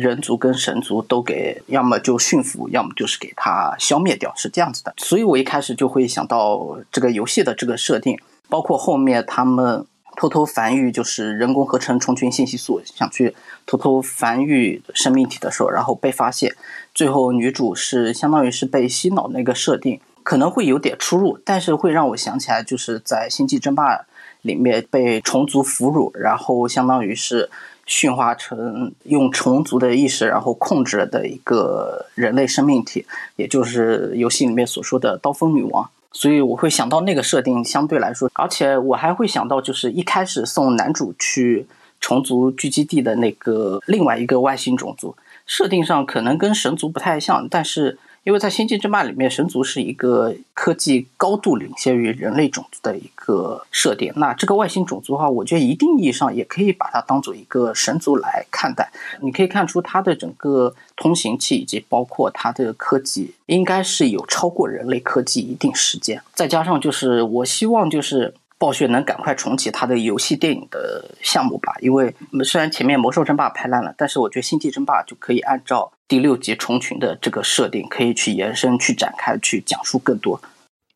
[0.00, 4.92] 人族跟神族都给，要么就驯服，要么就是给他消灭掉，是这样子的。
[4.96, 13.34] 所以我一开始就会想到这个游戏的这个设定，包括后面他们偷偷繁育，就是人工合成虫群信息素，想去
[13.66, 16.54] 偷偷繁育生命体的时候，然后被发现，
[16.92, 23.96] 最后女主是相当于是被洗脑那个设定，可能会有点出入，但是会让我想起来，就是在《星际争霸》
[24.42, 27.48] 里面被虫族俘虏，然后相当于是。
[27.86, 35.88] 驯化成用虫族的意识，然后控制的一个人类生命体，也就是游戏里面所说的刀锋女王。
[36.12, 41.66] 所以我会想到那个设定相对来说，而且我还会想到，就是一开始送男主去
[42.00, 45.16] 虫族聚集地的那个另外一个外星种族，
[45.46, 47.98] 设定上可能跟神族不太像，但是。
[48.24, 54.12] 因为在《星际争霸》里面，神族是一个科技高度领先于人类种族的一个设定。
[54.16, 58.90] 那这个外星种族的话，我觉得一定意义上也可以把它当做一个神族来看待。
[59.20, 66.20] 你可以看出它的整个通行器以及包括它的科技，应该是有超过人类科技一定时间。
[66.32, 68.34] 再加上就是我希望就是。
[68.56, 80.40] 暴雪能赶快重启它的游戏电影的项目吧，因为虽然前面《魔兽争霸》拍烂了，但是我觉得《星际争霸》就可以按照第六集虫群的这个设定，可以去延伸、去展开、去讲述更多。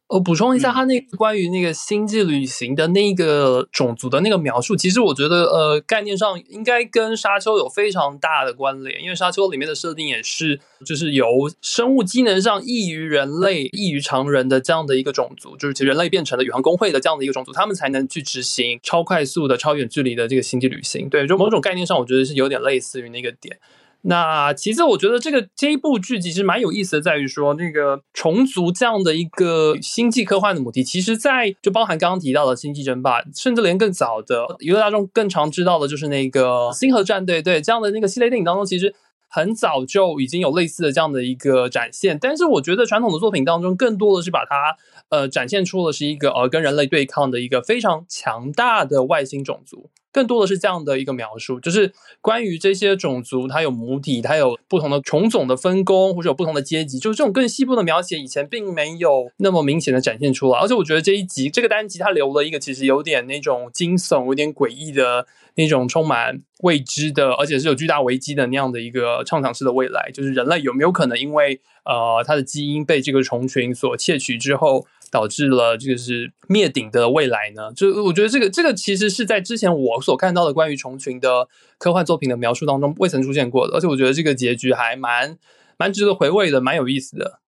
[0.08, 11.26] 我补充一下，他那个关于那个星际旅行的那个种族的那个描述，其实我觉得，呃，概念上应该跟沙丘有非常大的关联，因为沙丘里面的设定也是，就是由
[11.60, 21.10] 生物机能上异于人类、异于常人的这样的一个种族，就是人类变成了宇航工会的这样的一个种族，他们才能去执行超快速的、超远距离的这个星际旅行。
[21.10, 23.58] 对，就某种概念上，我觉得是有点类似于那个点。
[24.02, 38.94] 那其次，我觉得这个这一部剧其实蛮有意思的，在于说那个虫族这样的一个星际科幻的母题，其实，在就包含刚刚提到的《星际争霸》，甚至连更早的娱乐大众更常知道的就是那个《星河战队》对这样的那个系列电影当中，其实
[39.28, 42.16] 很早就已经有类似的这样的一个展现。
[42.20, 44.76] 但是，我觉得传统的作品当中，更多的是把它
[45.08, 49.90] 呃展现出了是一个呃跟人类对抗的一个非常强大的外星种族。
[50.18, 60.58] 更多的是这样的一个描述，就是关于这些种族，它有母体，它有不同的虫种的分工，或者有不同的阶级，就是这种更细部的描写，以前并没有那么明显的展现出来。
[60.58, 77.72] 而且我觉得这一集这个单集它留了一个其实有点那种惊悚、有点诡异的那种充满未知的，而且是有巨大危机的那样的一个畅想式的未来，就是人类有没有可能因为呃它的基因被这个虫群所窃取之后，导致了这个是灭顶的未来呢？
[77.74, 85.38] 就我觉得这个这个其实是在之前我所看到的关于虫群的科幻作品的描述当中未曾出现过的，而且我觉得这个结局还蛮
[85.76, 87.40] 蛮值得回味的，蛮有意思的。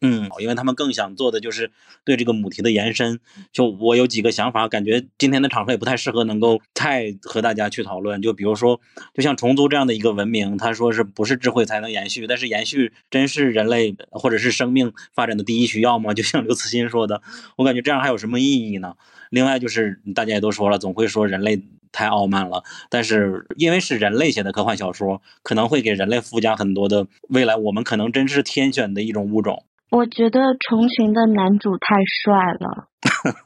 [0.00, 1.70] 嗯，因为他们更想做的就是
[2.04, 3.20] 对这个母题的延伸。
[3.52, 8.20] 就我有几个想法，感觉今天的场合也不太适合能够太和大家去讨论。
[8.20, 8.80] 就比如说，
[9.14, 12.26] 就像虫族这样的一个文明，他说是不是智慧才能延续？
[12.26, 16.12] 但是延续真是人类或者是生命发展的第一需要吗？
[16.14, 17.22] 就像刘慈欣说的，
[17.56, 18.96] 我感觉这样还有什么意义呢？
[19.30, 22.62] 另外就是大家也都说了，总会说人类太傲慢了。
[22.90, 29.64] 但是因为是人类写的科幻小说，可能会给人类附加很多的未来，我们可能真是天选的一种物种。
[29.94, 32.88] 我觉得虫群的男主太帅了，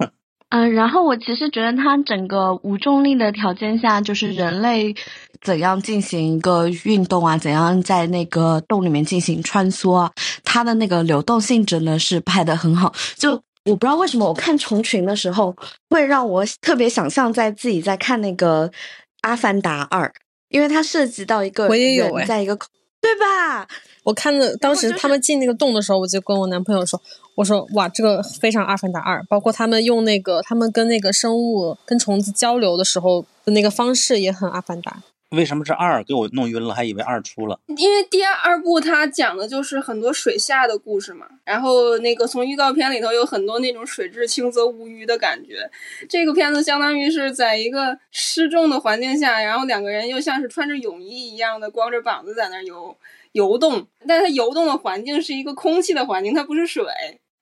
[0.49, 4.94] 嗯，然后我其实觉得他整个无重力的条件下，就是人类
[5.42, 10.11] 怎样进行一个运动啊，怎样在那个洞里面进行穿梭啊，
[10.42, 12.94] 他的那个流动性真的是拍的很好。
[13.16, 13.32] 就
[13.66, 15.55] 我不知道为什么我看虫群的时候，
[15.90, 18.66] 会让我特别想象在自己在看那个
[19.20, 20.07] 《阿凡达二》，
[20.49, 22.59] 因为它涉及到一个我也有在一个
[23.01, 23.66] 对吧？
[24.03, 27.01] 我看的当时他们进那个洞的时候，我就跟我男朋友说
[27.36, 34.90] ：“我说哇，这个非常《阿凡达二》，包括他们用那个他们跟那个生物、跟虫子交流的时候的那个方式也很《阿凡达》。”
[35.30, 36.02] 为什么是二？
[36.02, 37.60] 给我弄晕了，还以为二出了。
[37.76, 45.70] 因为第二部它讲的就是很多水下的故事嘛，然后那个从预告片里头有很多那种水至清则无鱼的感觉。
[46.08, 52.96] 这个片子相当于是在一个失重的环境下，然后两个人又像是穿着泳衣一样的光着膀子在那游。
[53.32, 56.84] 游动，但它游动的环境是一个空气的环境，它不是水。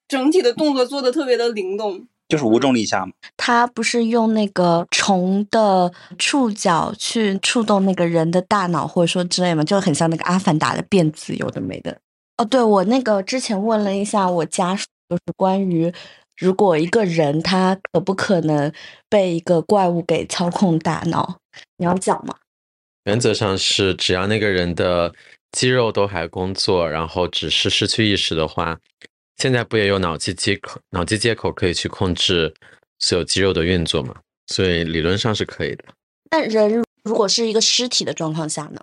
[0.09, 3.13] 整体的动作做的特别的灵动，就是无重力下嘛。
[3.37, 11.99] 它不是用那个虫的触角去触动那个人的大脑，或者说之类嘛，就很像那个阿凡达的变子，有的没的。
[12.37, 15.93] 哦，对我那个之前问了一下我家属，就是关于
[16.37, 18.73] 如果一个人他可不可能
[19.09, 21.39] 被一个怪物给操控大脑，
[21.79, 22.35] 你要讲吗？
[23.05, 25.15] 原则上是，只要那个人的。
[25.53, 28.77] 肌肉都还工作，然后只是失去意识的话，
[29.37, 30.81] 现在不也有脑机接口？
[30.91, 32.53] 脑机接口可以去控制
[32.99, 34.15] 所有肌肉的运作嘛？
[34.47, 35.85] 所以理论上是可以的。
[36.31, 38.81] 那人如果是一个尸体的状况下呢？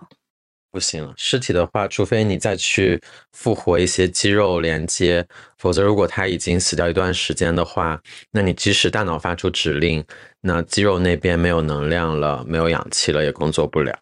[0.70, 3.00] 不行了，尸体的话，除非你再去
[3.32, 5.24] 复活一些肌肉连接，
[5.56, 8.00] 否则如果他已经死掉一段时间的话，
[8.32, 10.04] 那你即使大脑发出指令，
[10.40, 13.96] 那肌肉那边没有能量了，没有氧气了，也工作不了。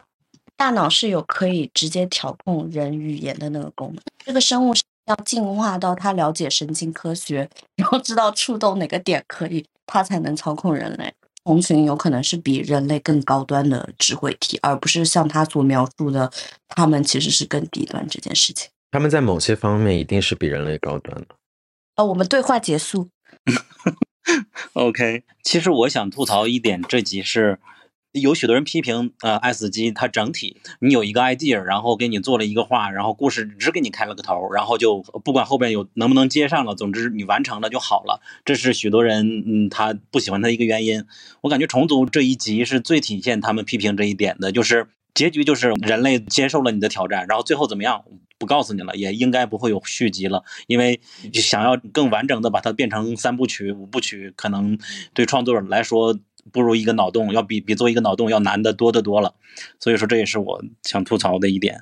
[0.57, 4.01] 大脑是有可以直接调控人语言的那个功能。
[4.25, 11.13] 这个生物是要进化到他了解神经科学，然后知道触动哪个点可以，他才能操控人类。
[11.43, 16.31] 红群有可能是比人类更高端的智慧体，而不是像他所描述的，
[16.69, 18.69] 他们其实是更低端这件事情。
[18.91, 21.35] 他们在某些方面一定是比人类高端的。
[21.97, 23.09] 哦，我们对话结束。
[24.73, 27.59] OK，其实我想吐槽一点，这集是。
[28.13, 38.21] 有许多人批评，呃，S 机它整体，你有一个 idea，然后给你做了一个画，然后故事只给你开了个头，然后就不管后边有能不能接上了，总之你完成了就好了。
[38.45, 41.05] 这是许多人嗯他不喜欢它的一个原因。
[41.41, 48.05] 我感觉重组这一集是最体现他们批评这一点的，就是结局就是人类接受了你的挑战，然后最后怎么样
[48.37, 51.01] 不告诉你了，也应该不会有续集了，因为
[51.33, 54.77] 想要更完整的把它变成三部曲、五部曲，可能
[55.15, 56.19] 对创作者来说。
[56.53, 59.35] 不如一个脑洞，要比比做一个脑洞要难的多得多了，
[59.79, 61.81] 所以说这也是我想吐槽的一点。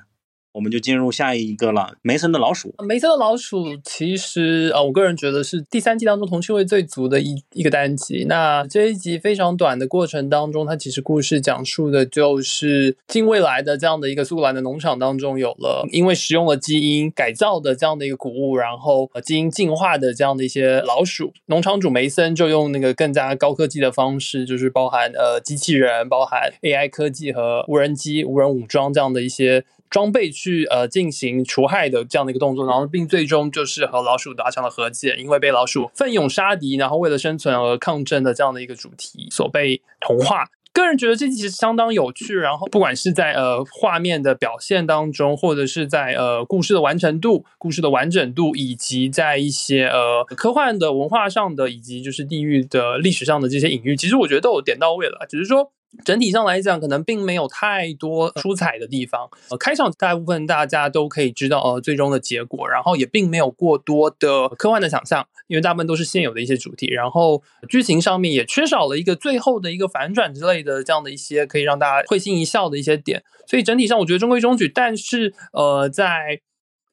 [0.52, 1.94] 我们就进入下一个了。
[2.02, 8.26] 梅森的老鼠，梅森的老鼠其实啊，我个人觉得是第三季当中童趣味最足的一一个单集。
[8.28, 21.32] 那这一集非常短的过程当中，它其实故事讲述的就是近未来的这样的一个苏格兰的农场当中，有了因为使用了基因改造的这样的一个谷物，然后基因进化的这样的一些老鼠。
[21.46, 29.64] 农场主梅森就用那个更加高科技的方式，就是包含呃机器人、包含 AI 科技和无人机、无人武装这样的一些。
[29.92, 40.46] 装备去呃进行除害的这样的一个动作，然后并最终就是和老鼠达成了和解，因为被老鼠奋勇杀敌，然后为了生存而抗争的这样的一个主题所被同化。
[40.72, 55.72] 个人觉得这其实相当有趣，然后不管是在呃画面的表现当中，或者是在呃故事的完成度、故事的完整度，以及在一些呃科幻的文化上的，以及就是地域的历史上的这些隐喻，其实我觉得都有点到位了，只是说。
[56.04, 59.28] 整体上来讲，可能并没有太多出彩的地方。
[59.50, 66.86] 呃，开场大部分大家都可以知道，呃，最终的结果，然后也并没有过多的科幻的想象，因为大部分都是现有的一些主题。
[66.86, 73.22] 然后剧情上面也缺少了一个最后的一个反转之类的这样的一些可以让大家会心一笑的一些点。
[73.46, 76.40] 所以整体上我觉得中规中矩，但是呃，在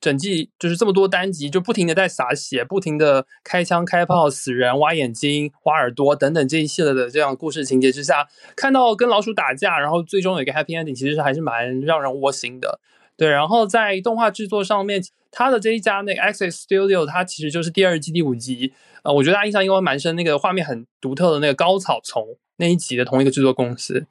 [0.02, 12.80] 整季就是这么多单集，就不停的在洒血，不停的开枪开炮、死人、挖眼睛、挖耳朵等等这一系列的这样故事情节之下，看到跟老鼠打架，然后最终有一个 happy ending，其实还是蛮让人窝心的。
[13.18, 18.72] 对，然后在动画制作上面，他的这一家那个 Access Studio，它其实就是第二季第五集，
[19.04, 22.26] 呃，我觉得大家印象应该蛮深，那个画面很独特的那个高草丛
[22.56, 24.06] 那一集的同一个制作公司。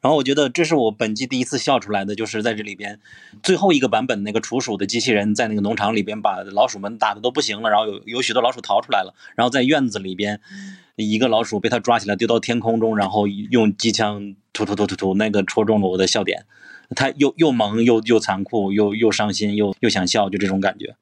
[0.00, 3.00] 然后我觉得这是我本季第一次笑出来的，就是在这里边
[3.42, 10.40] 最后一个版本那个除鼠的机器人在那个农场里边把老鼠们打的都不行了，然后有有许多老鼠逃出来了，然后在院子里边
[10.96, 16.46] 一个老鼠被他抓起来丢到天空中，然后用机枪突突突突突，那个戳中了我的笑点。
[16.96, 20.96] 他又又萌又又残酷又又伤心又又想笑，就这种感觉。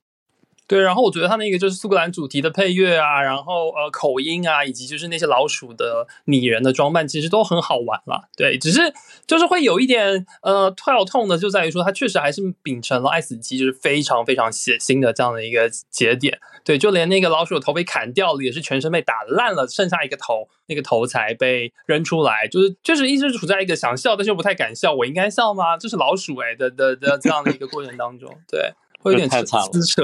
[0.68, 8.28] 对，然后我觉得他那个就是苏格兰主题的配乐啊，然后呃口音啊，以及就是那些老鼠的拟人的装扮，其实都很好玩了。
[8.36, 8.92] 对，只是
[9.26, 16.38] 就是会有一点呃跳痛的，就在于说它确实还是秉承了爱死机就是非常非常血腥的这样的一个节点。
[16.64, 22.48] 对，就连那个老鼠的头被砍掉了，也是全身被打烂了，剩下一个头，那个头才被扔出来。
[22.48, 25.78] 就是确实一直处在一个想笑但是又不太敢笑，我应该笑吗？
[25.78, 30.02] 这是老鼠哎的的的这样的一个过程当中，对，会有点太惨了，撕扯。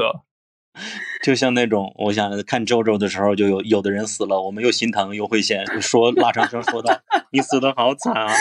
[1.22, 7.00] 就像那种，我想看周周的时候，就有有的人死了，我们又心疼又会嫌，说拉长声说道
[7.30, 8.32] ：“你死的好惨啊！”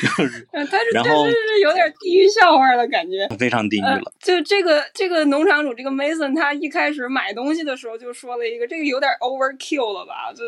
[0.00, 4.00] 就是，但是然后是有点地狱笑话的感觉，非常地狱了。
[4.20, 10.32] 就这个这个农场主这个 Mason，他一开始买东西的时候就说了一个，这个有点 overkill 了吧？
[10.32, 10.42] 就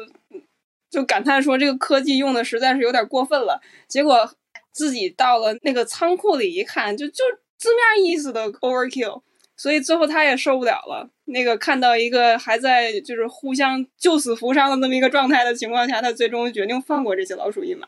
[0.90, 3.61] 就感叹说这个科技用的实在是有点过分了。
[3.88, 4.32] 结果
[4.72, 7.24] 自己到了那个仓库里一看，就就
[7.58, 9.22] 字面意思的 overkill。
[9.61, 17.86] 所以最后他也受不了了，那个看到一个还在就是互相救死扶伤的那么一个状态的情况下，他最终决定放过这些老鼠一马。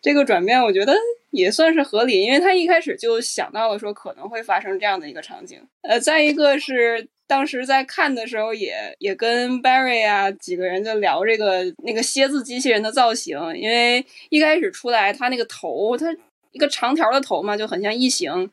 [0.00, 0.94] 这个转变我觉得
[1.30, 5.60] 也算是合理，因为他一开始就想到了说可能会发生这样的一个场景。
[5.80, 16.16] 呃，再一个是当时在看的时候也也跟 Barry 啊几个人就聊这个那个蝎子机器人的造型，因为一开始出来他那个头，他
[16.52, 18.48] 一个长条的头嘛，就很像异形，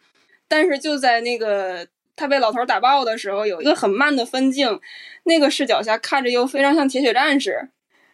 [0.47, 1.85] 但是就在那个。
[2.19, 4.77] 他被老头打爆的时候，有一个很慢的分镜，
[5.23, 7.69] 那个视角下看着又非常像铁血战士，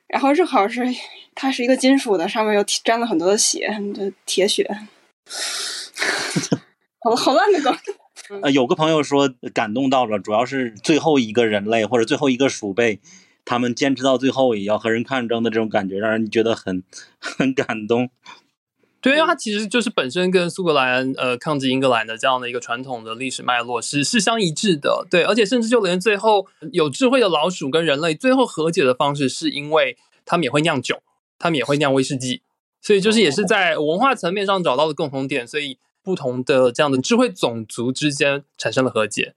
[0.08, 0.86] 然后正好是
[1.34, 4.70] 它是一个金属的，上面又沾了很多的血，这铁血，
[7.00, 7.76] 好好烂的梗。
[8.44, 13.00] 呃，有个朋友说感动到了，主要是最后一个人类或者最后一个鼠辈，
[13.44, 16.84] 他们坚持到最后也要和人抗争的这种感觉，让人觉得很
[17.20, 18.10] 很感动。
[19.06, 29.96] 对，因为它其实就是本身跟苏格兰呃抗击英格兰的这样的一个传统的历史脉络是是相一致的，对，而且甚至就连最后有智慧的老鼠跟人类最后和解的方式，是因为
[30.26, 31.04] 他们也会酿酒，
[31.38, 32.42] 他们也会酿威士忌，
[32.82, 35.78] 所以就是也是在文化层面上找到了共同点，所以。
[36.06, 39.34] 不同的这样的智慧种族之间产生了和解，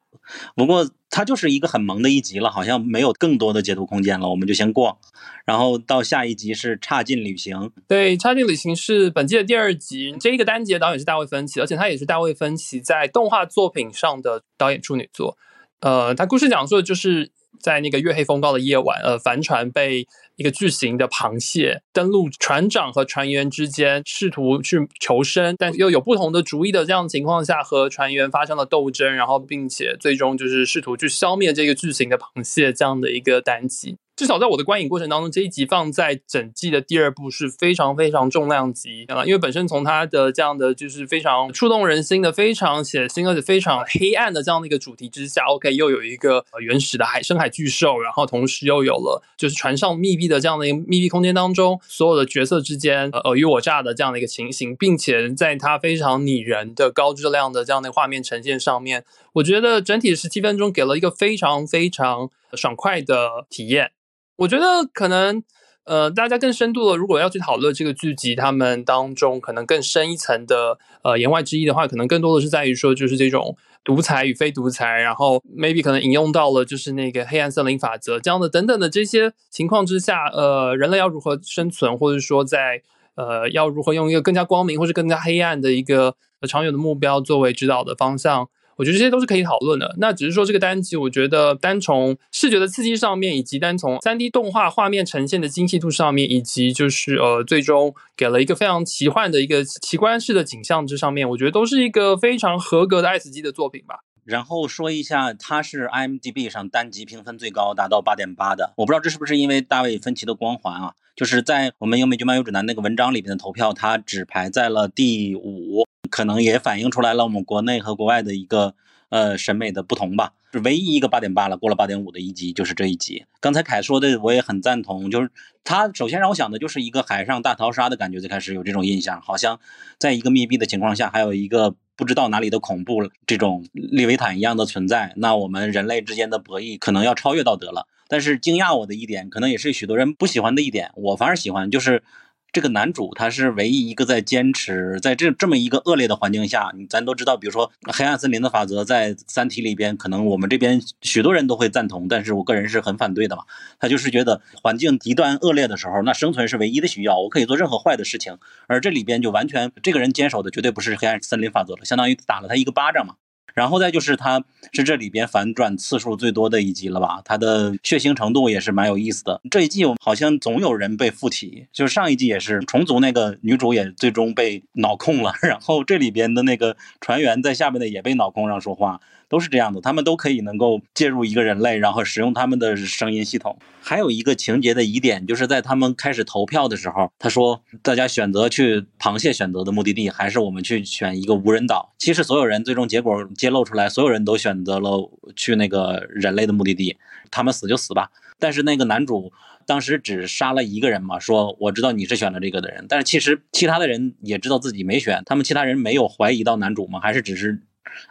[0.54, 4.98] 不过它就是一个很萌的一集了，好像没有更多的解读空间了，我们就先过。
[5.46, 15.38] 然后到下一集是差劲旅行，对，差劲旅行是本季的第二集，这一个单集的导演是大卫芬奇，而且他也是大卫芬奇在动画作品上的导演处女作。
[15.80, 20.06] 呃，他故事讲述的就是在那个月黑风高的夜晚，呃，帆船被。
[20.39, 33.99] 一个巨型的螃蟹登陆船长和船员之间，试图去求生，但又有不同的主意的这样情况下，和船员发生了斗争，然后并且最终就是试图去消灭这个巨型的螃蟹这样的一个单机。
[34.18, 59.04] 至少在我的观影过程当中，这一集放在整季的第二部是非常非常重量级啊，因为本身从它的这样的就是非常触动人心的、非常血腥而且非常黑暗的这样的一个主题之下，OK，又有一个原始的海深海巨兽，然后同时又有了就是船上密闭的这样的一个密闭空间当中，所有的角色之间尔虞我诈的这样的一个情形，并且在它非常拟人的高质量的这样的画面呈现上面，
[59.34, 63.92] 我觉得整体十七分钟给了一个非常非常爽快的体验。
[64.39, 65.43] 我觉得可能，
[65.84, 82.82] 呃，大家更深度的，如果要去讨论这个剧集，他们当中可能更深一层的，呃，言外之意的话，可能更多的是在于说，就是这种独裁与非独裁，然后 maybe 可能引用到了就是那个黑暗森林法则这样的等等的这些情况之下，呃，人类要如何生存，或者说在
[83.16, 86.14] 呃要如何用一个更加光明或者更加黑暗的一个
[86.47, 88.49] 长远的目标作为指导的方向。
[88.79, 89.95] 我觉得这些都是可以讨论的。
[89.99, 104.05] 那只是说这个单集，我觉得单从视觉的刺激上面，以及单从三 D 动画画面呈现的精细度上面，以及就是呃最终给了一个非常奇幻的一个奇观式的景象之上面，我觉得都是一个非常合格的爱死机的作品吧。
[104.24, 108.74] 然后说一下，它是 IMDB 上单集评分最高，达到八点八的。
[108.76, 110.93] 我不知道这是不是因为大卫芬奇的光环啊？
[111.16, 115.88] 就是在我们英美剧漫游指南那个文章里边的投票，它只排在了第五。
[116.11, 118.74] 可能也反映出来了我们国内和国外的一个
[119.11, 120.32] 呃审美的不同吧。
[120.50, 123.26] 是唯一一个八点八了，过了八点五的一集就是这一集。
[123.38, 125.30] 刚才凯说的我也很赞同，就是
[125.62, 129.61] 他首先让我想的就是一个海上大逃杀的感觉，最开始有这种印象，好像
[129.98, 137.86] 在一个密闭的情况下，还有一个不知道哪里的恐怖这种利维坦一样的存在，那我们人类之间的博弈可能要超越道德了。
[138.09, 142.02] 但是惊讶我的一点，可能也是许多人不喜欢的一点，我反而喜欢，就是
[142.51, 153.44] 这个男主他是唯一一个在坚持，在这这么一个恶劣的环境下，咱都知道，比如说黑暗森林的法则，在三体里边，可能我们这边许多人都会赞同，但是我个人是很反对的嘛。
[153.78, 163.16] 他就是觉得环境极端恶劣的时候，那生存是唯一的需要，我可以做任何坏的事情，而这里边就完全这个人坚守的绝对不是黑暗森林法则了，相当于打了他一个巴掌嘛。
[163.59, 167.20] 然后再就是，它是这里边反转次数最多的一集了吧？
[167.24, 169.40] 它的血腥程度也是蛮有意思的。
[169.50, 179.00] 这一季好像总有人被附体，就是上一季也是虫族那个女主也最终被脑控了， 然后这里边的那个船员在下面的也被脑控让说话。
[179.29, 183.59] 都是这样的，他们都可以能够介入一个人类，然后使用他们的声音系统。
[183.81, 191.95] 还有一个情节的疑点，就是在他们开始投票的时候，他说大家选择去螃蟹选择的目的地，还是我们去选一个无人岛？
[191.99, 196.97] 其实所有人最终结果揭露出来，所有人都选择了去那个人类的目的地，
[197.31, 198.11] 他们死就死吧。
[198.39, 199.33] 但是那个男主
[199.66, 207.01] 当时只杀了一个人嘛，说我知道你是选了这个的人，但是其实其他的人也知道自己没选，他们其他人没有怀疑到男主吗？
[207.01, 207.61] 还是只是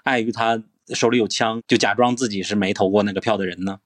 [0.04, 0.62] 碍于他？
[0.94, 3.80] 手里有枪，就假装自己是没投过那个票的人呢？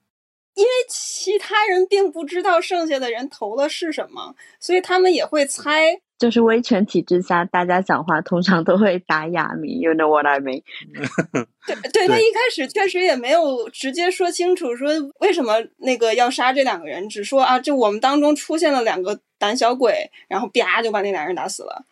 [0.54, 6.02] 因为其他人并不知道剩下的人投了是什么，所以他们也会猜。
[6.20, 9.80] 就是威权体制下，大家讲话通常都会打哑谜。
[9.80, 10.62] You know what I mean？
[11.66, 21.86] 对，对他一开始确实也没有直接说清楚，说为什么那个要杀这两个人，只说啊，就我们当中出现了两个胆小鬼，然后啪就把那俩人打死了。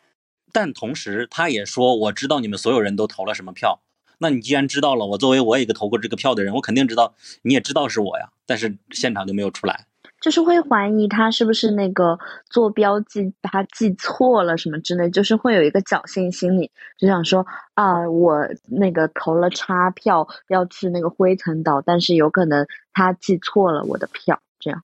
[0.52, 3.82] 但同时他也说，我知道你们所有人都投了什么票。
[4.22, 8.30] 那你既然知道了，我作为我一个投过这个票的人，我肯定知道你也知道是我呀。
[8.46, 9.86] 但是现场就没有出来，
[10.20, 17.46] 就是会怀疑他是不是那个做标记他记错了什么之类，就是会有一个侥幸心理，就想说
[17.76, 24.84] 啊，我那个投了差票要去那个灰尘岛，但是有可能他记错了我的票，这样。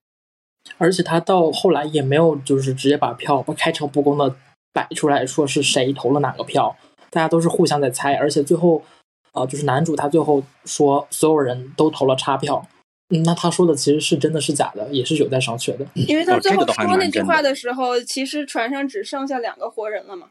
[0.77, 4.35] 而且他到后来也没有就是直接把票不开诚布公的
[4.71, 6.77] 摆出来说是谁投了哪个票，
[7.09, 8.81] 大家都是互相在猜，而且最后。
[9.35, 12.65] 啊，就是男主他最后说所有人都投了差票，
[13.09, 15.85] 嗯，那他说的其实是真的是假的，也是有待商榷的。
[15.93, 20.27] 因为他最后说那句话的时候，其实船上只剩下两个活人了嘛。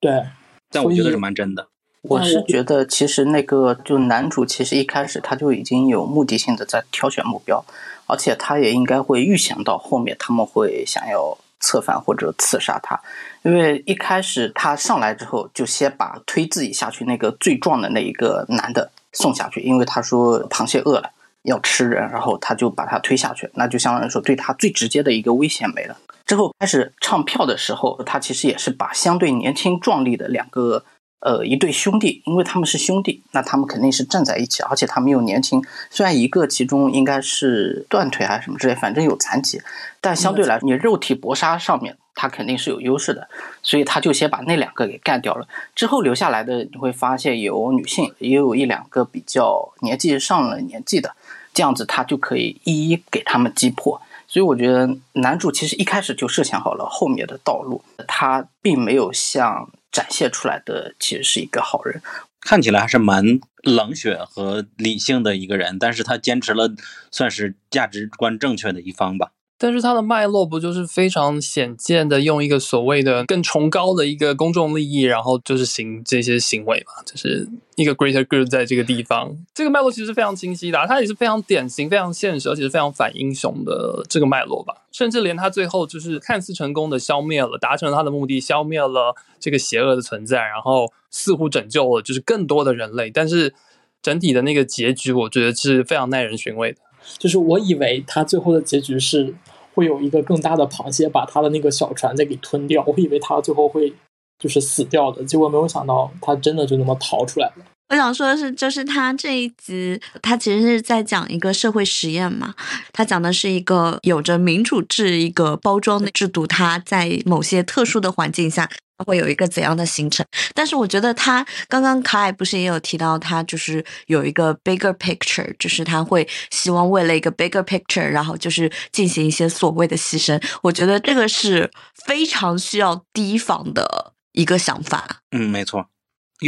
[0.00, 0.24] 对，
[0.70, 1.66] 但我觉得是蛮真的。
[2.02, 7.64] 我是觉得其实那个就男主其实一开始他就已经有目的性的在挑选目标，
[8.06, 11.36] 而且他也应该会预想到后面他们会想要。
[11.64, 13.00] 策反或者刺杀他，
[13.42, 21.10] 因为一开始他上来之后就先把推自己下去那个最壮的那一个男的送下去，因为他说螃蟹饿了
[21.42, 25.96] 要吃人，然后他就把他推下去，那就相当于说对他最直接的一个威胁没了。
[26.26, 30.84] 之后开始唱票的时候，他其实也是把相对年轻壮丽的两个。
[31.24, 35.64] 呃，一对兄弟，因为他们是兄弟，那他们肯定是站在一起，而且他们又年轻。
[35.88, 39.58] 虽然一个其中应该是断腿还是什么之类，反正有残疾，
[40.02, 43.26] 但相对来说，你肉体搏杀上面他肯定是有优势的，
[43.62, 45.48] 所以他就先把那两个给干掉了。
[45.74, 51.14] 之后留下来的你会发现有女性，也有一两个比较年纪上了年纪的，
[51.54, 53.98] 这样子他就可以一一给他们击破。
[54.26, 59.70] 所以我觉得男主其实一开始就设想好了后面的道路，他并没有像。
[59.94, 62.02] 展现出来的其实是一个好人，
[62.40, 63.24] 看起来还是蛮
[63.62, 66.74] 冷血和理性的一个人，但是他坚持了
[67.12, 69.30] 算是价值观正确的一方吧。
[69.64, 84.84] 但是他的脉络不就是非常显见的，用一个所谓的更崇高的一个公众利益，然后就是行这些行为嘛，就是一个 greater good 在这个地方，这个脉络其实非常清晰的，它也是非常典型、非常现实，而且是非常反英雄的这个脉络吧。
[84.92, 93.54] 甚至连他最后就是看似成功的消灭了，达成了他的目的，消灭了这个邪恶的存在，然后似乎拯救了就是更多的人类，但是
[94.02, 96.80] 整体的那个结局，我觉得是非常耐人寻味的。
[97.18, 99.34] 就是我以为他最后的结局是
[99.74, 103.92] 会有一个更大的螃蟹把他的那个小船再给吞掉，我以为他最后会
[104.38, 107.64] 就是死掉的，结果没有想到他真的就那么逃出来了。
[107.88, 112.54] 我想说的是，就是他这一集，他其实是在讲一个社会实验嘛。
[112.92, 118.68] 他讲的是一个有着民主制一个包装的制度，它在某些特殊的环境下。
[119.04, 120.24] 会有一个怎样的形成？
[120.54, 130.40] 但是我觉得他刚刚卡艾不是也有提到，他就是有一个 bigger picture，就是他会希望为了一个 bigger picture，然后就是进行一些所谓的牺牲。
[130.62, 131.68] 我觉得这个是
[132.06, 135.22] 非常需要提防的一个想法。
[135.32, 135.86] 嗯，没错。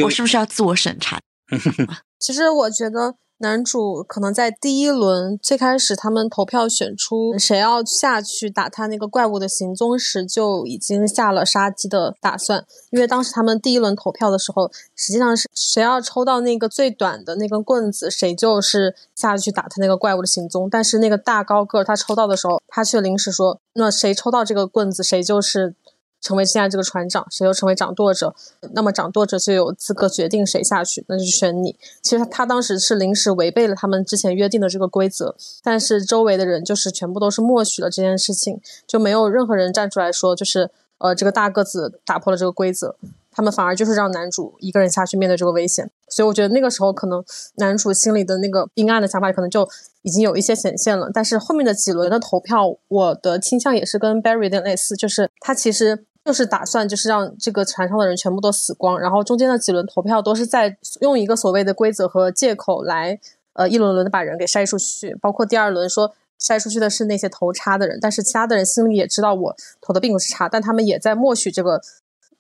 [0.05, 1.19] 我是不是要自我审查？
[2.19, 12.65] 其实我觉得男主可能在第一轮最开始他们投票选出谁要下去打他那个怪物的行踪时，就已经下了杀鸡的打算。
[12.91, 20.69] 因为当时他们第一轮投票的时候，实际上是谁要抽到那个最短的那根棍子，谁就是下去打他那个怪物的行踪。
[20.71, 25.75] 但是那个大高个儿他抽到的时候，他却临时说：“那谁抽到这个棍子，谁就是。”
[26.21, 28.35] 成为现在这个船长，谁又成为掌舵者，
[28.73, 31.77] 那么掌舵者就有资格决定谁下去，那就选你。
[32.03, 42.97] 其实他当时是临时违背了他们之前约定的这个规则，但是周围的人就是全部都是默许了这件事情，就没有任何人站出来说，就是呃这个大个子打破了这个规则，
[43.37, 45.91] 他们反而就是让男主一个人下去面对这个危险。
[46.09, 47.23] 所以我觉得那个时候可能
[47.59, 49.69] 男主心里的那个阴暗的想法可能就
[50.03, 51.11] 已经有一些显现了。
[51.13, 56.07] 但是后面的几轮的投票，我的倾向也是跟 Barry 有点类似，就是他其实。
[56.27, 63.17] 就是打算就是让这个船上的人全部都死光，然后中间的几轮投票都是在用一个所谓的规则和借口来，
[63.53, 65.15] 呃，一轮轮的把人给筛出去。
[65.23, 71.81] 包括第二轮说筛出去的是那些投差的人，但是其他的人心里也知道我投的并不是差，但他们也在默许这个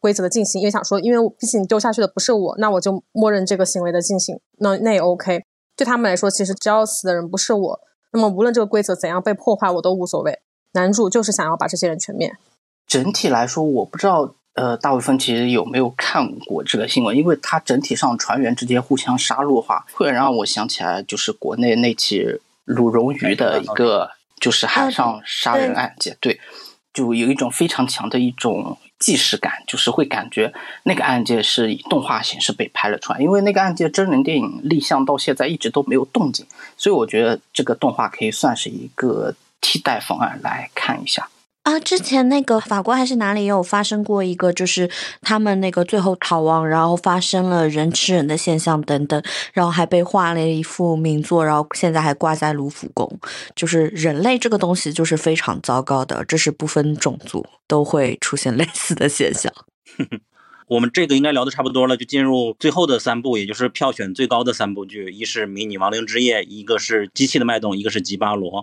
[0.07, 5.43] 规则的进行，因为想说，因为毕竟丢下去的不是我，那我就默认这个行为的进行，那那也 OK。
[5.75, 7.81] 对他们来说，其实只要死的人不是我，
[8.13, 10.39] 那么无论这个规则怎样被破坏，我都无所谓。
[10.75, 12.37] 男主就是想要把这些人全灭。
[12.87, 17.17] 整体来说，我不知道，呃，大部分其实有没有看过这个新闻？
[17.17, 26.17] 因为它整体上船员之间互相杀戮的话，会让我想起来，就是国内那起鲁荣鱼的一个，就是海上杀人案件。
[26.21, 26.39] 对，
[26.97, 30.51] 就有一种非常强的一种既视感，就是会感觉
[30.85, 33.21] 那个案件是以动画形式被拍了出来。
[33.21, 36.47] 因为那个案件真人电影立项到现在一直都没有动静，
[36.79, 41.29] 所以我觉得这个动画可以算是一个替代方案来看一下。
[41.67, 44.89] 啊，之前那个法国还是哪里也有发生过一个，就是
[45.21, 49.21] 他们那个最后逃亡，然后发生了人吃人的现象等等，
[49.53, 53.19] 然后还被画了一幅名作，然后现在还挂在卢浮宫。
[53.57, 59.53] 就是人类这个东西就是非常糟糕的，这是不分种族都会出现类似的现象。
[60.71, 68.63] 我们这个应该聊的差不多了，就进入最后的三部，也就是票选最高的三部剧，一是《迷你亡灵之夜》，一个是《机器的脉动》，一个是《吉巴罗》。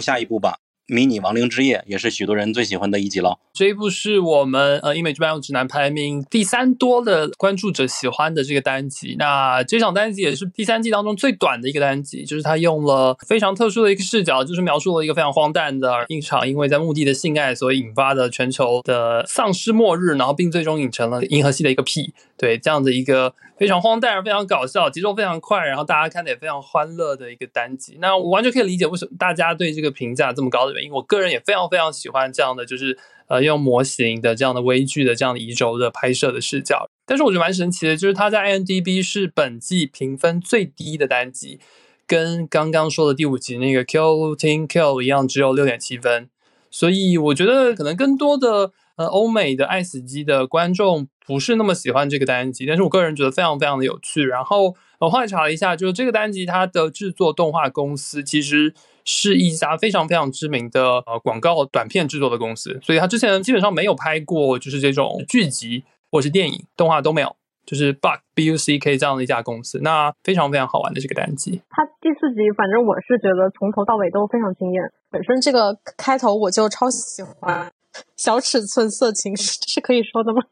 [0.00, 0.58] 下一部吧，
[0.94, 3.38] 《迷你亡灵之夜》也是许多人最喜欢的一集了。
[3.52, 9.16] 这一部是我们呃英美剧漫游指南排名第三多的关注者喜欢的这个单集。
[9.18, 22.14] 那这场单集也是第三季当中最短的一个单集，就是它用了非常特殊的一个视角，就是描述了一个非常荒诞的一场因为在墓地的性爱所引发的全球的丧尸末日，然后并最终引成了银河系的一个屁。
[22.38, 27.98] 对这样的一个非常荒诞、非常搞笑、节奏非常快，然后大家看的也非常欢乐的一个单集。
[28.00, 30.90] 那我完全可以理解为什么大家对这个评价这么高的原因。
[30.90, 32.96] 我个人也非常非常喜欢这样的，就是
[33.26, 36.88] 呃用模型的这样的微距的这样的移轴的拍摄的视角。
[37.04, 41.60] 但是我觉得蛮神奇的，就是它在 IMDB 是本季评分最低的单集，
[42.06, 46.30] 跟刚刚说的第五集那个 Kill Team Kill 一样，只有六点七分。
[46.70, 48.72] 所以我觉得可能更多的。
[48.96, 54.24] 呃，欧美的爱死机的观众不是那么喜欢这个单集，但是我个人觉得非常非常的有趣。
[54.24, 58.74] 然后我后来查了一下，就是这个单集它的制作动画公司其实
[59.04, 67.36] 是一家非常非常知名的呃广告短片制作的公司，所以它之前基本上没有拍过就是这种剧集或是电影动画都没有。
[67.66, 69.78] 就是 Buck B U C K 这样的一家公司。
[69.80, 71.62] 那非常非常好玩的这个单机。
[71.70, 74.82] 它第四集，反正我是觉得从头到尾都非常惊艳。
[75.08, 77.70] 本身这个开头我就超喜欢，
[78.16, 80.42] 小尺寸色情是是可以说的吗？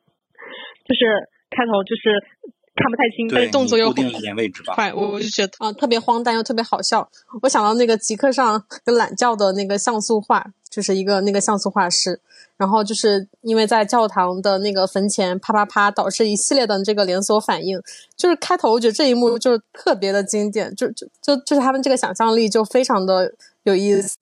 [0.89, 2.17] 就是开头就是
[2.75, 3.93] 看不太清，但是动作又
[4.75, 7.07] 快，我我就觉得啊，特别荒诞又特别好笑。
[7.43, 12.21] 我想到那个极客上跟懒觉的那个像素画，就是一个那个像素画师，
[12.57, 17.79] 然后就是因为在教堂的那个坟前啪啪啪，导致一系列的这个连锁反应。
[18.17, 23.35] 就是开头我觉得这一幕就是特别的经典，就就就就是他们这个想象力就非常的
[23.65, 24.17] 有意思。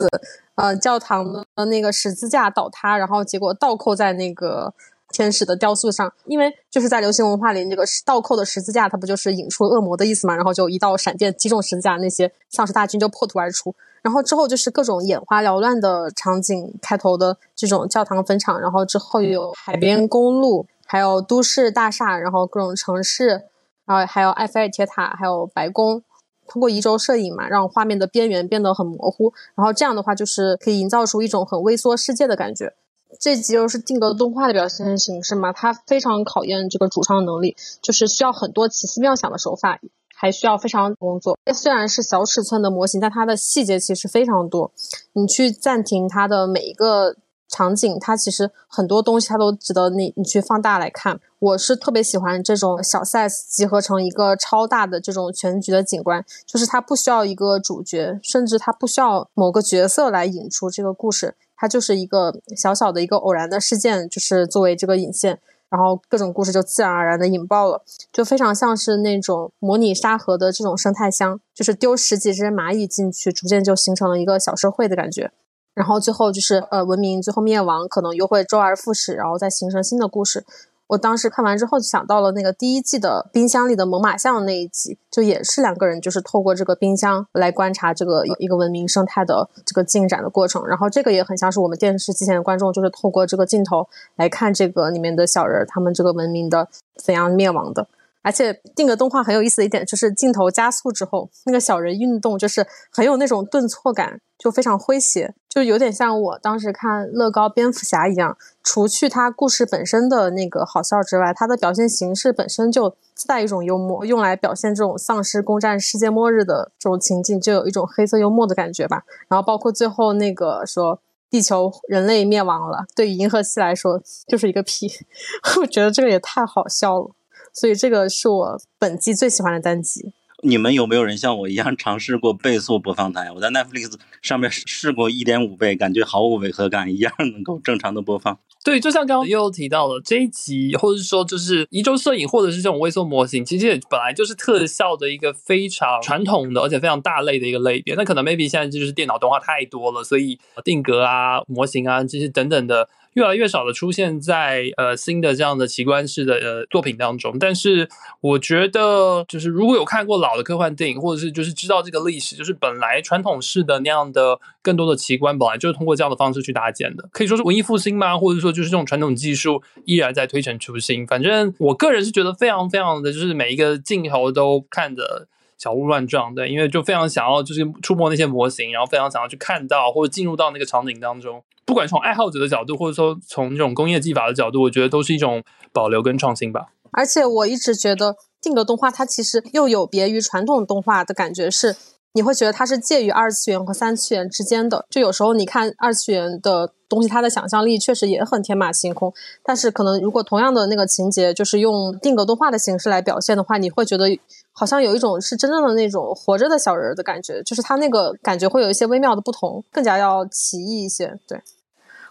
[0.55, 4.73] 呃，教堂的那个十字架倒塌，然后结果倒扣在那个。
[5.17, 10.37] 天使的雕塑上，因为就是在流行文化里，这个倒扣的十字架，它不就是引出恶魔的意思嘛？
[10.37, 13.75] 然后就一道闪电击中十字架，那些丧尸大军就破土而出。
[14.03, 23.45] 然后之后就是各种眼花缭乱的场景，开头的这种教堂坟场，然后之后有海边公路，还有都市大厦，然后各种城市，
[23.87, 26.03] 然后还有埃菲尔铁塔，还有白宫。
[26.47, 32.75] 通过移轴摄影嘛，让画面的边缘变得很模糊，然后这样的话就是可以营造出一种很微缩世界的感觉。
[33.19, 39.79] 这集又是定格动画的表现形式嘛，它非常考验这个主创能力，就是需要很多奇思妙想的手法，
[40.15, 41.39] 还需要非常工作。
[41.55, 44.73] 虽然是小尺寸的模型，但它的细节其实非常多。
[45.13, 47.17] 你去暂停它的每一个
[47.49, 51.21] 场景，它其实很多东西它都值得你你去放大来看。
[51.39, 61.37] 我是特别喜欢这种小 size 集合成一个超大的这种全局的景观，就是它不需要一个主角，甚至它不需要某个角色来引出这个故事。
[61.57, 65.41] 它就是一个小小的一个偶然的事件，就是作为这个引线，
[65.71, 67.83] 然后各种故事就自然而然的引爆了，
[68.13, 75.33] 就非常像是那种模拟沙盒的这种生态箱，就是丢十几只蚂蚁进去，逐渐就形成了一个小社会的感觉，
[75.75, 80.45] 然后最后就是呃文明最后灭亡，可能又会周而复始，然后再形成新的故事。
[80.89, 96.69] 我当时看完之后就想到了那个第一季的冰箱里的猛犸象那一集，就也是两个人就是透过这个冰箱来观察这个一个文明生态的这个进展的过程，然后这个也很像是我们电视机前的观众，就是透过这个镜头来看这个里面的小人他们这个文明的
[97.03, 97.89] 怎样灭亡的。
[98.27, 108.37] 而且定格动画很有意思的一点就是镜头加速之后，那个小人运动就是很有那种顿挫感，就非常诙谐，就有点像我当时看乐高蝙蝠侠一样。
[108.65, 119.05] 除去它故事本身的那个好笑之外，它的表现形式本身就自带一种幽默，用来表现这种丧尸攻占世界末日的这种情境，就有一种黑色幽默的感觉吧。
[119.29, 121.01] 然后包括最后那个说
[121.31, 124.91] 地球人类灭亡了，对于银河系来说就是一个屁，
[125.63, 127.11] 我觉得这个也太好笑了。
[127.59, 130.13] 所以这个是我本季最喜欢的单集。
[130.43, 133.33] 你们有没有人像我一样尝试过倍速播放它呀？
[133.35, 138.39] 我在 Netflix 上面试过一点五倍，感觉毫无违和感，一样能够正常的播放。
[138.63, 147.95] 对，就像刚刚又提到了这一集，或者是说就是移轴摄影，或者是这种微缩模型，其实也本来就是特效的一个非常传统的，而且非常大类的一个类别。
[147.95, 152.87] 那可能 maybe 现在就是电脑动画太多了，所以定格啊、模型啊这些等等的。
[153.17, 157.89] 越来越少的出现在呃新的这样的奇观式的呃作品当中，但是
[158.21, 168.19] 我觉得就是如果有看过老的科幻电影，或者是就是知道这个历史，就是本来传统式的那样的更多的奇观，本来就是通过这样的方式去搭建的，可以说是文艺复兴吗？
[168.19, 171.07] 或者说就是这种传统技术依然在推陈出新。
[171.07, 175.27] 反正我个人是觉得非常非常的就是每一个镜头都看着
[175.59, 181.43] 小鹿乱撞，对，因为就非常想要就是触摸那些模型，然后非常想要去看到或者进入到那个场景当中。
[181.65, 185.43] 不管从爱好者的角度，或者说从这种工业技法的角度，我觉得都是一种
[185.73, 186.69] 保留跟创新吧。
[186.93, 191.75] 而且我一直觉得定格动画它其实又有别于传统动画的感觉，是
[192.13, 194.87] 你会觉得它是介于二次元和三次元之间的。
[194.89, 199.13] 就有时候你看二次元的东西，它的想象力确实也很天马行空，
[199.43, 204.19] 但是可能如果同样的那个情节，就是用定格动画的形式来表现的话，你会觉得。
[204.59, 211.19] 好像有一种是真正的那种活着的小人的感觉，就是他那个感觉会有一些微妙的不同，更加要奇异一些。
[211.29, 211.39] 对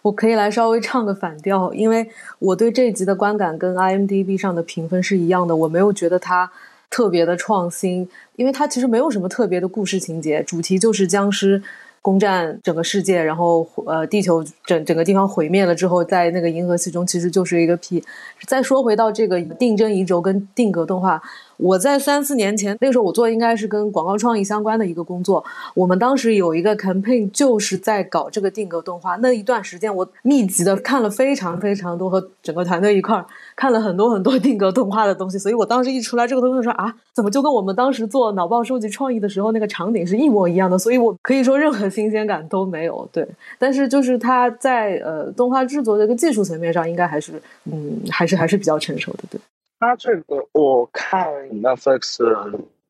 [0.04, 2.08] 我可以来稍微唱个反调，因为
[2.38, 6.52] 我对这一集的观感跟 IMDB 上的评分是一样的，我没有觉得它
[6.92, 11.64] 特别的创新，因为它其实没有什么特别的故事情节，主题就是僵尸。
[12.06, 18.04] 攻占整个世界，然后呃，地球整整个地方毁灭了之后，在那个银河系中其实就是一个屁。
[18.46, 21.20] 再说回到这个定帧移轴跟定格动画，
[21.58, 25.44] 我在三四年前那时候我做应该是跟广告创意相关的一个工作，
[25.74, 29.16] 我们当时有一个 campaign 就是在搞这个定格动画。
[29.16, 33.26] 那一段时间我密集的看了非常非常多，和整个团队一块儿
[33.56, 40.78] 看了很多很多定格动画的东西，所以我当时一出来这个东西说啊，怎么就跟我们当时做脑报收集创意的时候那个场景是一模一样的？
[40.78, 41.86] 所以我可以说任何。
[41.96, 43.26] 新鲜感都没有，对，
[43.58, 47.42] 但是就是它在呃动画制作这个技术层面上，应该还是
[47.72, 49.40] 嗯，还是还是比较成熟的，对。
[49.80, 51.30] 它这个我看
[51.62, 52.18] Netflix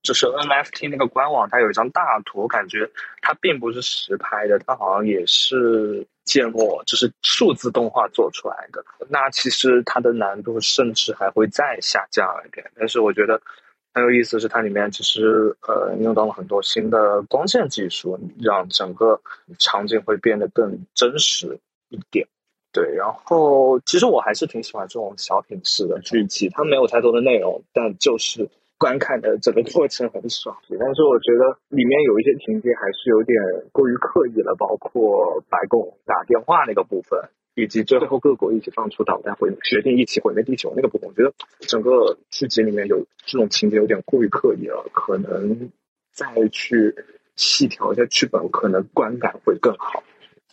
[0.02, 2.90] 就是 NFT 那个官网，它有一张大图，感觉
[3.22, 8.84] 它并不是实拍的，它好像也是建模，就是数字动画做出来的。
[9.08, 12.70] 那其实它的难度甚至还会再下降一点。
[12.76, 13.40] 但是我觉得
[13.94, 19.22] 很有意思是，它里面其实呃用到了很多新的光线技术，让整个
[19.60, 21.58] 场景会变得更真实
[21.90, 22.28] 一点。
[22.74, 30.58] 对，然后其实我还是挺喜欢这种小品式的剧集，它没有太多的内容，但就是观看的整个过程很爽。
[30.70, 33.38] 但是我觉得里面有一些情节还是有点
[33.72, 37.20] 过于刻意了，包括白宫打电话那个部分，
[37.56, 45.70] 以及最后各国一起放出导弹毁决定一起毁灭地球那个部分，我觉得整个剧集里面有这种情节有点过于刻意了，可能
[46.12, 46.96] 再去
[47.36, 50.04] 细调一下剧本，可能观感会更好。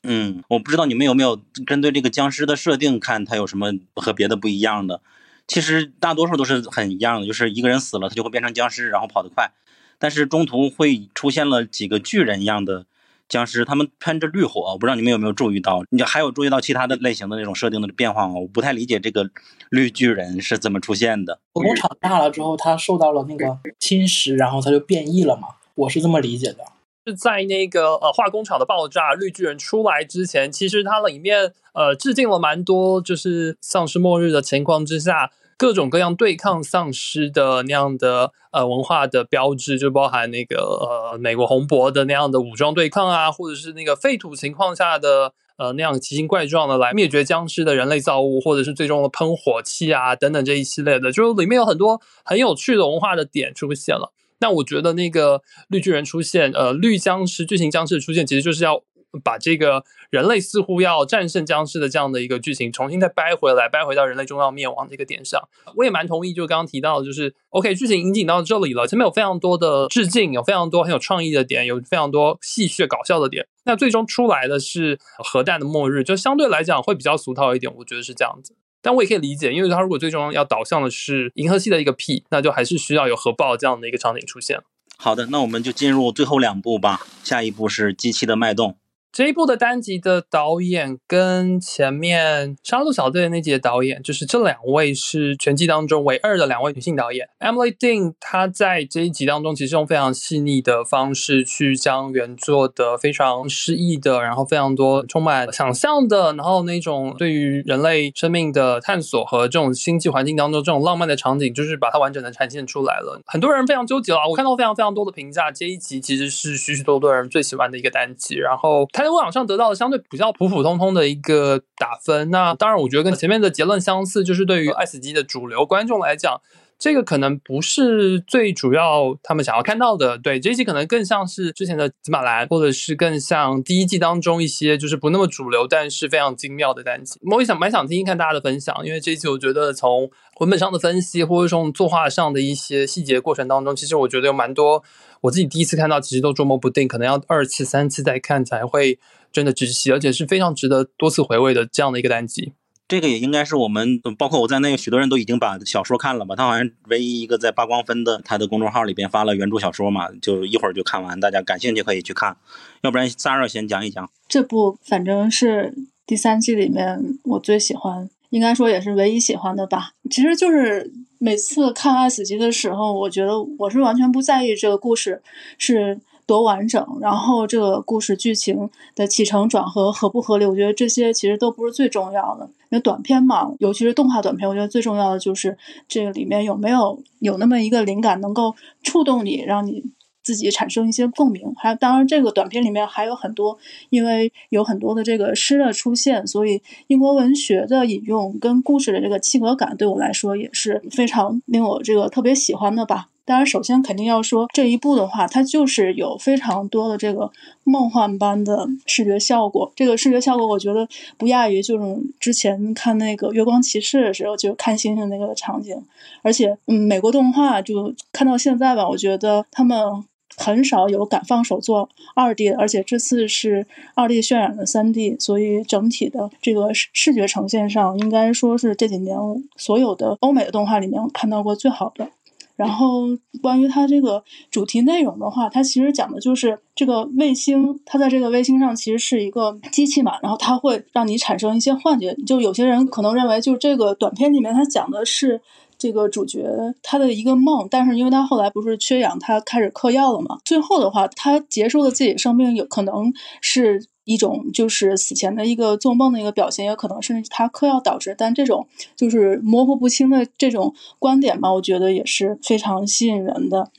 [0.05, 5.01] 嗯，我不知道你们有没有针对这个僵尸的设定看它有什么和别的不一样的。
[5.47, 9.51] 其实大多数都是很一样的，就是一个人死了，他就会变成僵尸，然后跑得快。
[9.99, 12.87] 但是中途会出现了几个巨人一样的
[13.29, 15.85] 僵尸，他们喷着绿火，我不知道你们有没有注意到？
[15.91, 18.35] 你还有注意到其他的类型的那种设定的变化吗？
[18.35, 19.31] 我不太理解这个
[19.71, 21.41] 绿巨人是怎么出现的。
[21.53, 25.49] 火工厂大了之后，它受到了那个侵蚀，然后它就变异了嘛？
[25.75, 26.59] 我是这么理解的。
[27.07, 54.13] 是在那个呃化工厂的爆炸绿巨人出来之前，其实它里面呃致敬了蛮多，就是丧尸末日的情况之下，各种各样对抗丧尸的那样的呃文化的标志，就包含那个呃美国红脖的那样的武装对抗啊，或者是那个废土情况下的呃那样奇形怪状的来灭绝僵尸的人类造物，或者是最终的喷火器啊等等这一系列的，就里面有很多很有趣的文化的点出现了。
[54.43, 58.83] 那我觉得那个绿巨人出现，呃，绿僵尸巨型僵尸的出现，其实就是要
[59.23, 65.41] 把这个人类似乎要战胜僵尸的这样的一个剧情重新再掰回来，掰回到人类终要灭亡这个点上。
[65.77, 73.47] 我也蛮同意，就刚刚提到的，就是 OK 剧情引进到这里了，前面有非常多的致敬，有非常多很有创意的点，有非常多戏谑搞笑的点。
[73.65, 78.57] 那最终出来的是核弹的末日，就相对来讲会比较俗套一点，我觉得是这样子。
[78.83, 84.59] 但我也可以理解，因为它如果最终要导向的是银河系的一个 P，那就还是需要有核爆这样的一个场景出现。
[84.97, 87.07] 好的，那我们就进入最后两步吧。
[87.25, 88.71] 下一步是《机器的脉动》。
[89.13, 97.29] 这一部的单集的导演跟前面《杀戮小队》那集的导演，就是这两位是全季当中唯二的两位女性导演。
[97.39, 113.21] Emily Dean 她在这一集当中，其实用非常细腻的方式去将原作的非常诗意的，然后非常多充满想象的，然后那种对于人类生命的探索和这种星际环境当中这种浪漫的场景，就是把它完整的呈现出来了。
[113.27, 118.89] 很多人非常纠结啊，我看到非常非常多的评价，这一集其实是许许多多人最喜欢的一个单集，然后。
[119.03, 126.41] 在网上得到的相对比较普普通通的一个打分，那当然我觉得跟前面的结论相似，就是对于 S 级的主流观众来讲，
[126.83, 130.19] 这个可能不是最主要他们想要看到的。
[130.19, 137.21] 对这一季可能更像是之前的紫马兰，或者是更像第一季当中一些就是不那么主流，但是非常精妙的单集。
[137.31, 140.11] 我也想蛮想听听看大家的分享，因为这一季我觉得从
[140.41, 144.83] 文本上的分析，或者从作画上的一些细节过程当中，其实我觉得有蛮多。
[145.21, 148.99] 我自己第一次看到，其实都捉摸不定，可能要二次、三次再看才会
[149.31, 152.55] 真的窒息，而且是非常值得多次回味的这样的一个单集。
[152.93, 156.37] 这个也应该是我们，包括我在内，许多人都已经把小说看了吧？
[156.37, 162.37] 他好像唯一一个在八光分的他的公众号里边发了原著小说嘛，就一会儿就看完，大家感兴趣可以去看。
[162.83, 165.75] 要不然 s a r a 先讲一讲这部，反正是
[166.07, 168.11] 第三季里面我最喜欢。
[168.29, 169.93] 应该说也是唯一喜欢的吧。
[170.11, 175.23] 其实就是每次看《爱死机》的时候，我觉得我是完全不在意这个故事
[175.57, 182.45] 是多完整，然后这个故事剧情的起承转合合不合理，我觉得这些其实都不是最重要的。
[182.71, 185.57] 因为短片嘛，尤其是动画短片，我觉得最重要的就是
[185.89, 189.85] 这个里面有没有有那么一个灵感能够触动你，让你。
[190.25, 193.59] 自己产生一些共鸣，还当然这个短片里面还有很多，
[193.91, 203.09] 因为有很多的这个诗的出现，所以英国文学的引用跟故事的这个契合感对我来说也是非常令我这个特别喜欢的吧。
[203.25, 207.31] 当然，首先肯定要说这一部的话，它就是有非常多的这个
[207.65, 209.73] 梦幻般的视觉效果。
[209.77, 215.81] 这个视觉效果，我觉得不亚于就是之前看那个《月光骑士》的时候，就看星星那个场景。
[216.23, 220.05] 而且，嗯，美国动画就看到现在吧，我觉得他们。
[220.35, 229.15] 很少有敢放手做二 D 的，而且这次是二 D 渲染的三 D，所以整体的这个视视觉呈现上，应该说是这几年
[229.59, 232.09] 所有的欧美的动画里面看到过最好的。
[232.57, 233.03] 然后
[233.41, 242.15] 关于它这个主题内容的话，它其实讲的就是这个卫星，它在这个卫星上其实是一个机器嘛，然后它会让你产生一些幻觉。
[242.27, 245.41] 就有些人可能认为，就这个短片里面它讲的是
[245.79, 246.45] 这个主角
[246.83, 253.87] 他的一个梦，但是因为他后来不是缺氧，他开始嗑药了嘛，最后的话他结束了自己生命，有可能是。
[254.05, 258.15] 一种就是死前的一个做梦的一个表现，也可能是他嗑药导致。
[258.19, 263.71] 但这种就是模糊不清的这种观点吧，我觉得也是非常吸引人的。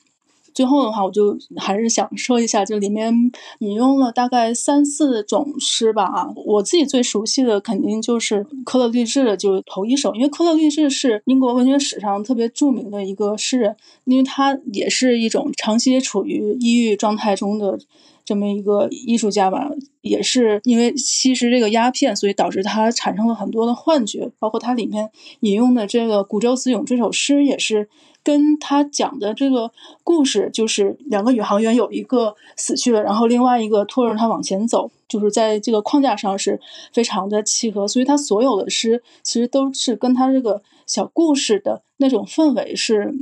[0.54, 3.12] 最后的话，我就还是想说一下，就里面
[3.58, 6.04] 引用了大概三四种诗吧。
[6.04, 17.80] 啊，我自己最熟悉的肯定就是科勒律治的，就头一首，因为科勒律治是英国文学史上特别著名的一个诗人，因为他也是一种长期处于抑郁状态中的。
[18.26, 19.70] 这么一个艺术家吧，
[20.02, 24.32] 也是因为吸食这个鸦片，所以导致他产生了很多的幻觉。
[24.40, 25.10] 包括他里面
[25.42, 27.90] 引用的这个《古舟词咏》这首诗，也是
[28.24, 29.72] 跟他讲的这个
[30.04, 36.60] 故事，就是两个宇航员有一个死去了，然后另外一个拖着他往前走，就是在这个框架上是
[36.94, 37.88] 非常的契合。
[37.88, 43.14] 所以他所有的诗其实都是跟他这个小故事的那种氛围是。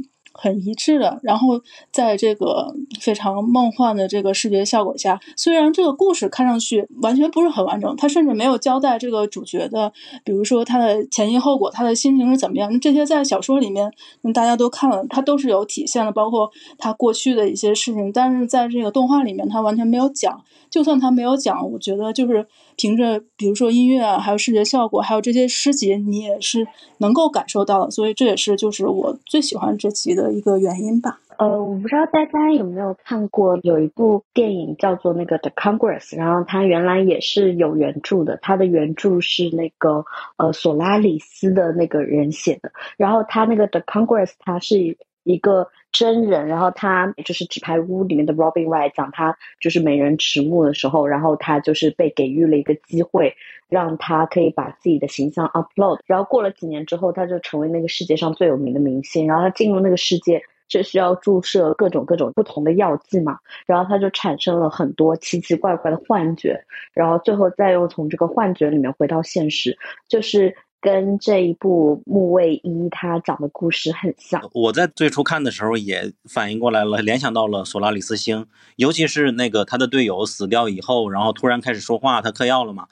[0.42, 1.62] 很一致的，然后
[1.92, 13.94] 在这个非常梦幻的这个视觉效果下，虽然这个故事看上去完全不是很完整，他甚至没有交代这个主角的，比如说他的前因后果，他的心情是怎么样，这些在小说里面
[14.34, 20.42] 大家都看了，他都是有体现的，包括他过去的一些事情，但是在这个动画里面他完全没有讲。
[20.72, 22.48] 就算他没有讲，我觉得就是
[22.82, 26.68] 凭着比如说音乐啊，还有视觉效果，还有这些诗集，你也是
[26.98, 27.92] 能够感受到的。
[27.92, 31.20] 所以这也是就是我最喜欢这集的一个原因吧。
[31.38, 40.04] 呃，我不知道大家有没有看过有一部电影叫做那个《The Congress》，然后它原来也是有原著的，它的原著是那个
[40.38, 45.68] 呃索拉里斯的那个人写的，然后他那个《The Congress》它是一个。
[45.92, 53.36] 真人，然后他就是纸牌屋里面的 Robin Wright 讲他就是美人迟暮的时候，然后他就是被给予了一个机会，
[53.68, 59.28] 让他可以把自己的形象 upload，然后过了几年之后，他就成为那个世界上最有名的明星。
[59.28, 66.64] 然后他进入那个世界是需要注射各种各种不同的药剂嘛，然后他就产生了很多奇奇怪怪的幻觉，
[66.94, 69.78] 然后最后再又从这个幻觉里面回到现实，
[70.08, 70.56] 就是。
[70.82, 74.42] 跟这一部木卫一他讲的故事很像。
[74.54, 82.88] 我在最初看的时候也反应过来了，联想到了索拉里斯星，尤其是那个他的队友死掉以后，然后突然开始说话，他嗑药了嘛。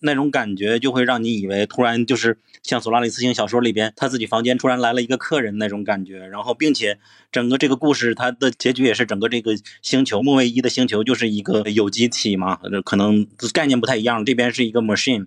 [0.00, 6.98] 那种感觉就会让你以为突然就是像《索拉里斯星》小说里边，他自己房间突然来了一个客人那种感觉，然后并且
[7.32, 15.26] 整个这个故事它的结局也是整个这个星球木卫一的星球就是一个有机体嘛，可能概念不太一样，这边是一个 machine，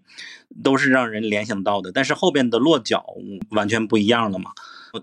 [0.64, 3.06] 都是让人联想到的，但是后边的落脚
[3.52, 4.52] 完全不一样了嘛。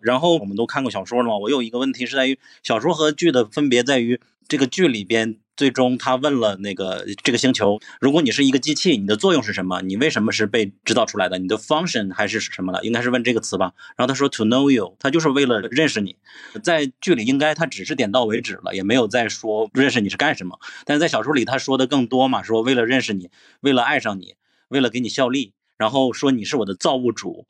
[0.02, 5.36] 然后我们都看过小说了嘛，我有一个问题是在于小说和剧的分别在于这个剧里边。
[5.56, 9.82] 最终，他问了那个这个星球：如果你是一个机器，你的作用是什么？
[9.82, 11.38] 你为什么是被制造出来的？
[11.38, 12.84] 你的 function 还是什么的？
[12.84, 13.72] 应该是问这个词吧。
[13.96, 16.16] 然后他说 to know you，他就是为了认识你。
[16.64, 20.58] 在剧里应该他只是点到为止了，也没有再说认识你是干什么。
[20.84, 23.30] 但是在小说里他说的更多嘛，说为了认识你，
[23.60, 24.34] 为了爱上你，
[24.74, 27.46] 为了给你效力，然后说你是我的造物主。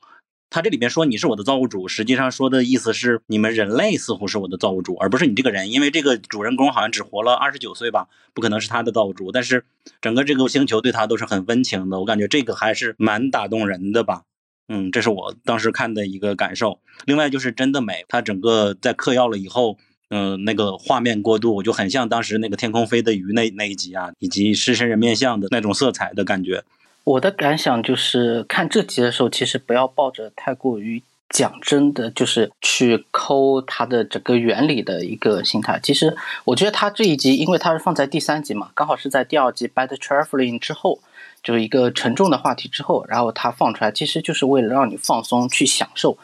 [0.51, 9.31] 他这里边说你是我的造物主，实际上说的意思是你们人类似乎是我的造物主，而不是你这个人，因为这个主人公好像只活了二十九岁吧，不可能是他的造物主。
[9.31, 9.65] 但是
[9.99, 14.21] 整个这个星球对他都是很温情的，我感觉这个还是蛮打动人的吧。
[14.69, 16.79] 嗯，这是我当时看的一个感受。
[17.05, 19.77] 另外就是真的美，他整个在嗑药了以后，
[20.09, 26.63] 嗯，那个画面过渡就很像当时那个天空飞的鱼那那一集啊，以及狮身人面像的那种色彩的感觉。
[27.05, 35.79] 我的感想就是看这集的时候，其实不要抱着太过于讲真的，就是去抠它的整个原理的一个心态。
[35.83, 40.99] 其实我觉得它这一集，因为它是放在第三集嘛，刚好是在第二集《Bad Traveling》之后，
[41.43, 46.17] 就是一个沉重的话题之后，然后它放出来，其实就是为了让你放松，去享受，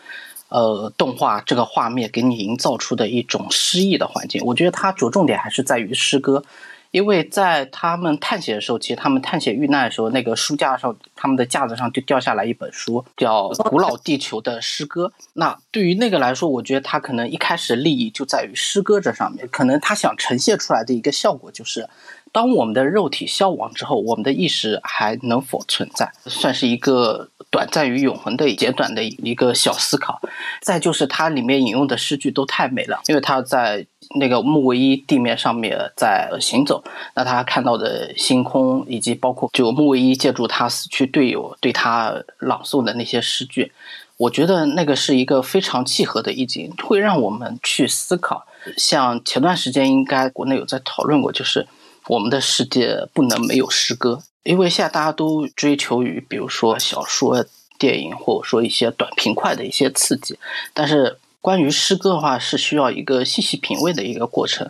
[0.49, 4.41] 呃，动画这个画面给你营造出的一种诗意的环境。
[4.43, 6.43] 我觉得它着重点还是在于诗歌。
[6.91, 15.07] 因为在他们探险的时候，其实他们探险遇难的时候，那个书架上，他们的架子上就掉下来一本书，叫《古老地球的诗歌》。
[15.33, 21.87] 那对于那个来说，我觉得他可能一开始利益就在于诗歌这上面，可能他想呈现出来的一个效果就是，
[22.31, 30.21] 当我们的肉体消亡之后，我们的意识还能否存在，算是一个短暂与永恒的简短的一个小思考。
[30.61, 33.85] 再就是它里面引用的诗句都太美了，因为他在。
[34.15, 36.83] 那个木卫一地面上面在行走，
[37.15, 43.71] 那他看到的星空，以及包括就木卫一借助他死去队友对他朗诵的那些诗句，
[44.17, 48.45] 我觉得那个是一个非常契合的意境，会让我们去思考。
[48.75, 51.65] 像前段时间应该国内有在讨论过，就是
[52.07, 57.45] 我们的世界不能没有诗歌，因为现在大家都追求于比如说小说、
[57.77, 60.37] 电影，或者说一些短平快的一些刺激，
[60.73, 64.69] 但是关于诗歌的话，是需要一个细细品味的一个过程。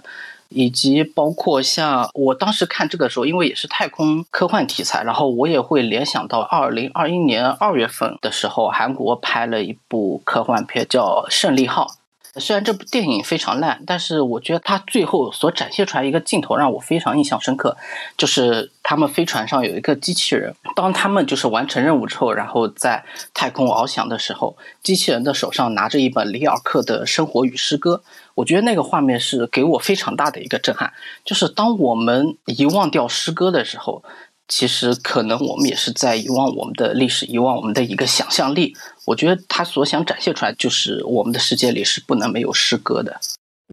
[0.54, 11.88] 以及包括像我当时看这个时候，因为也是太空科幻题材，然后我也会联想到二零二一年二月份的时候，韩国拍了一部科幻片叫《胜利号》。
[12.36, 17.76] 虽然这部电影非常烂，但是我觉得它最后所展现出来一个镜头让我非常印象深刻，
[18.16, 23.04] 就是他们飞船上有一个机器人，当他们就是完成任务之后，然后在
[23.34, 28.02] 太空翱翔的时候，机器人的手上拿着一本里尔克的《生活与诗歌》，
[28.36, 30.94] 我觉得那个画面是给我非常大的一个震撼，
[31.26, 34.04] 就是当我们遗忘掉诗歌的时候。
[34.48, 38.76] 其实可能我们也是在遗忘我们的历史，遗忘我们的一个想象力。
[39.06, 43.20] 我觉得他所想展现出来，就是我们的世界里是不能没有诗歌的。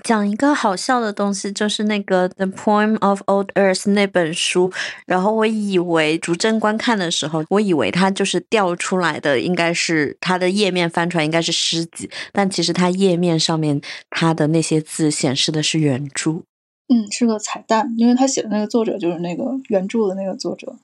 [0.04, 4.72] 讲一个好笑的东西，就是那个《The Poem of Old Earth》那本书。
[5.06, 16.44] 然后我以为逐帧观看的时候，我以为它就是调出来的，应该是它的页面翻出来应该是诗集，但其实它页面上面它的那些字显示的是原著。
[16.90, 20.74] 嗯，是个彩蛋，因为他写的那个作者就是那个原著的那个作者。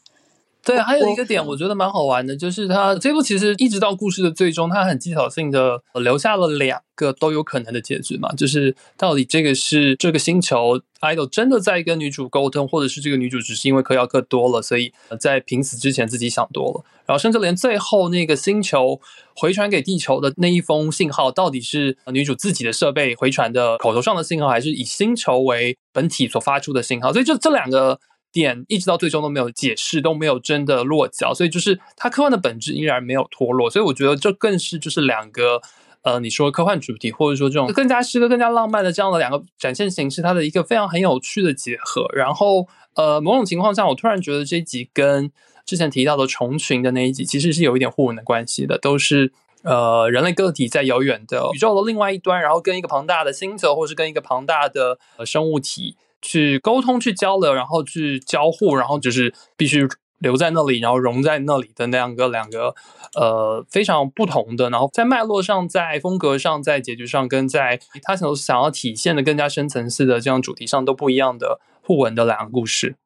[0.64, 18.98] 对，还有一个点我觉得蛮好玩的，就是他这部其实一直到故事的最终，他很技巧性的留下了两个都有可能的结局嘛，就是到底这个是这个星球 idol 真的在跟女主沟通，或者是这个女主只是因为嗑药嗑多了，所以在濒死之前自己想多了，然后甚至连最后那个星球
[19.36, 27.12] 回传给地球的那一封信号，到底是女主自己的设备回传的口头上的信号，还是以星球为本体所发出的信号？
[27.12, 28.00] 所以就这两个。
[28.35, 35.62] 点一直到最终都没有解释，都没有真的落脚，所以就是它科幻的本质依然没有脱落，所以我觉得这更是就是两个
[36.02, 42.06] 呃，你说科幻主题或者说这种更加诗歌、更加浪漫的这样的两个展现形式，它的一个非常很有趣的结合。
[42.12, 42.66] 然后
[42.97, 45.31] 呃，某种情况下，我突然觉得这一集跟
[45.65, 49.32] 之前提到的虫群的那一集其实是有一点互文的关系的，都是
[49.62, 55.97] 呃人类个体在遥远的宇宙的另外一端，然后跟一个庞大的星球，或是跟一个庞大的呃生物体。
[56.24, 59.86] 去沟通、去交流，然后去交互，然后就是必须
[60.20, 62.74] 留在那里，然后融在那里的那样个两个
[63.14, 72.96] 呃非常不同的，然后在脉络上、在风格上、在结局上，跟在他想想要体现的更加深层次的这样主题上都不一样的互文的两个故事。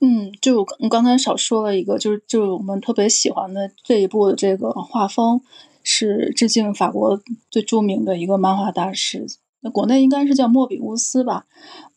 [0.00, 5.40] 嗯，就我刚才少说了一个，就是就是我们特别喜欢的这一部的这个画风，
[5.84, 9.26] 是致敬法国最著名的一个漫画大师。
[9.60, 11.46] 那国内应该是叫莫比乌斯吧，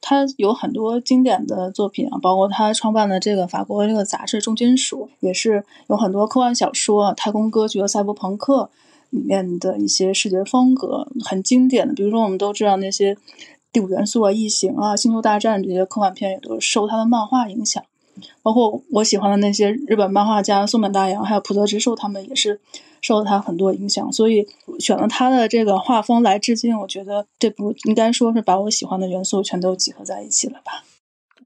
[0.02, 8.72] 他有很多经典的作品啊，包括他创办的这个法国这个杂志《重金属》，也是有很多科幻小说、太空歌剧和赛博朋克
[9.12, 11.94] 里面的一些视觉风格很经典的。
[11.94, 13.14] 比如说，我们都知道那些
[13.72, 17.84] 《第五元素》啊、《异形》啊、《星球大战》这些科幻片，也都受他的漫画影响。
[18.42, 22.60] 包括我喜欢的那些日本漫画家松本大洋，还有浦泽直树，他们也是。
[23.02, 24.48] 受了他很多影响，所以
[24.80, 26.80] 选了他的这个画风来致敬。
[26.80, 30.84] 我觉得这部应该说是把我喜欢的元素全都集合在一起了吧。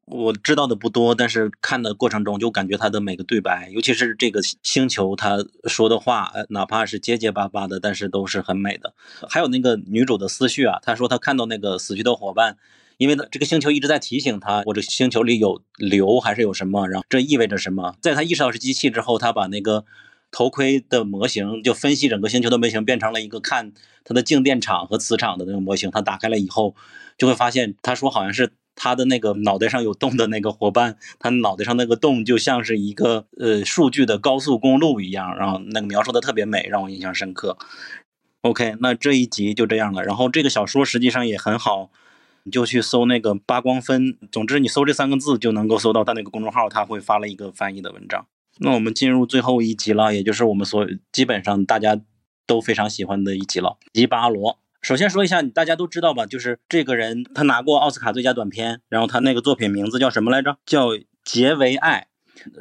[0.06, 8.94] 我知道的不多，但是看的过程中就感觉他的每个对白，尤其是这个星球他说的话，哪怕是结结巴巴的，但是都是很美的。
[9.28, 12.58] 还有那个女主的思绪啊，她说她看到那个死去的伙伴，
[12.98, 17.96] 因为这个星球一直在提醒她，或者星球里有硫还是有什么，然后这意味着什么？
[18.00, 19.86] 在她意识到是机器之后，她把那个。
[20.36, 23.72] 头盔的模型就分析整个星球的模型，变成了一个看
[24.04, 25.90] 它的静电场和磁场的那个模型。
[25.90, 26.76] 它打开了以后，
[27.18, 37.58] 就会发现，他说好像是他的那个脑袋上有洞的那个伙伴，他脑袋上那个洞就像是一个呃数据的高速公路一样，然后那个描述的特别美，让我印象深刻。
[38.42, 40.04] OK，那这一集就这样了。
[40.04, 41.90] 然后这个小说实际上也很好，
[42.44, 48.28] 你就去搜那个八光分，总之你搜这三个字就能够搜到他那个公众号，他会发了一个翻译的文章。
[48.60, 52.00] 那我们进入最后一集了，也就是我们所基本上大家
[52.48, 53.78] 都非常喜欢的一集了。
[53.94, 56.26] 吉巴罗，首先说一下，大家都知道吧？
[56.26, 60.58] 就是这个人，他拿过奥斯卡最佳短片，然后他那个作品名字叫什么来着？
[60.66, 60.90] 叫
[61.24, 62.08] 《结为爱》。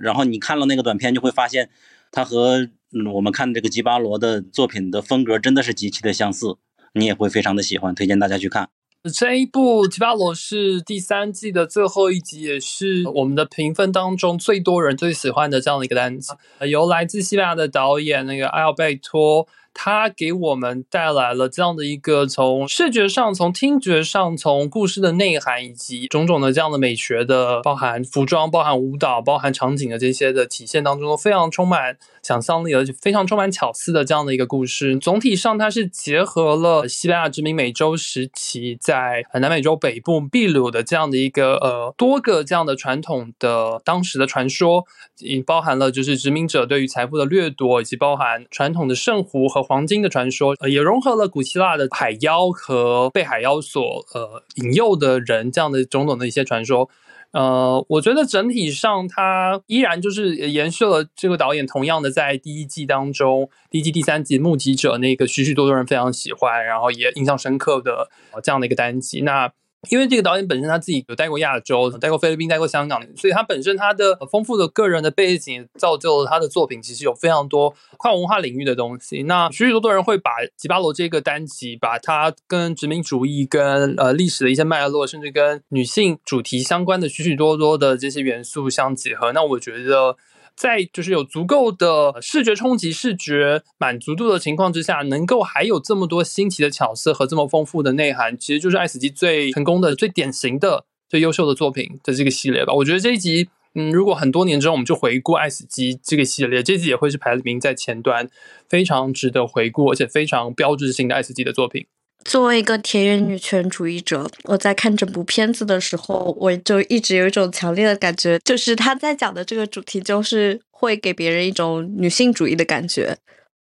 [0.01, 1.71] 然后你看了那个短片，就会发现
[2.11, 6.57] 他和嗯我们看这个吉巴罗的作品的风格真的是极其的相似，
[6.95, 8.71] 你也会非常的喜欢，推荐大家去看。
[9.13, 16.33] 这一部《吉巴罗》是第三季的最后一集，也是我们的评分当中最多人最喜欢的这样的一个单集。
[16.71, 34.97] 由来自西班牙的导演那个埃尔贝托，它给我们带来了这样的一个从视觉上、从听觉上、从故事的内涵以及种种的这样的美学的，包含服装、包含舞蹈、包含场景的这些的体现当中，都非常充满想象力，而且非常充满巧思的这样的一个故事。
[34.97, 44.85] 总体上，它是结合了西班牙殖民美洲时期在南美洲北部秘鲁的这样的一个呃多个这样的传统的当时的传说，
[45.19, 53.83] 也包含了就是殖民者对于财富的掠夺，以及包含传统的圣湖和黄金的传说，呃，也融合了古希腊的海妖和被海妖所
[54.15, 56.89] 呃引诱的人这样的种种的一些传说。
[57.33, 68.09] 呃，我觉得整体上它依然就是延续了这个导演同样的在第一季当中，第一季第三集《目击者》那个许许多多人非常喜欢，然后也印象深刻的
[68.41, 69.23] 这样的一个单集。
[69.23, 69.51] 那
[69.91, 79.23] 因为这个导演本身他自己有待过亚洲，待过菲律宾，待过香港，所以他本身他的丰富的个人的背景，造就了他的作品其实有非常多跨文化领域的东西。
[79.25, 89.33] 那许许多多人会把吉巴罗这个单集，把它跟殖民主义、跟呃历史的一些脉络，甚至跟女性主题相关的许许多多的这些元素相结合。
[89.33, 90.17] 那我觉得。
[90.57, 102.73] 在就是有足够的视觉冲击、视觉满足度的情况之下，能够还有这么多新奇的巧思和这么丰富的内涵，其实就是《爱死机》最成功的、最典型的、最优秀的作品的这个系列吧。
[102.73, 108.29] 我觉得这一集，嗯，如果很多年之后我们就回顾《爱死机》这个系列，这集也会是排名在前端，
[108.69, 111.87] 非常值得回顾，而且非常标志性的《爱死机》的作品。
[112.25, 123.17] 作为一个田园女权主义者，我在看整部片子的时候，我就一直有一种强烈的感觉，就是他在讲的这个主题，就是会给别人一种女性主义的感觉，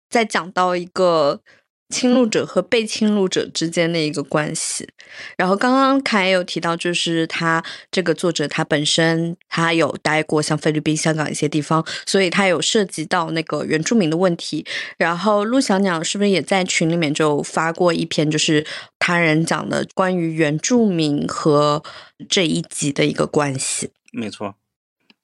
[0.10, 1.42] 在讲到一个。
[1.94, 4.90] 侵入者和被侵入者之间的一个关系。
[5.38, 14.66] 然后刚刚凯也有提到，就是他这个作者他本身他有待过像菲律宾、香港一些地方，所以他有涉及到那个原住民的问题。
[14.98, 18.66] 然后陆小鸟是不是也在群里面就发过一篇，就是
[18.98, 21.84] 他人讲的关于原住民和
[22.28, 23.92] 这一集的一个关系？
[24.12, 24.56] 没错，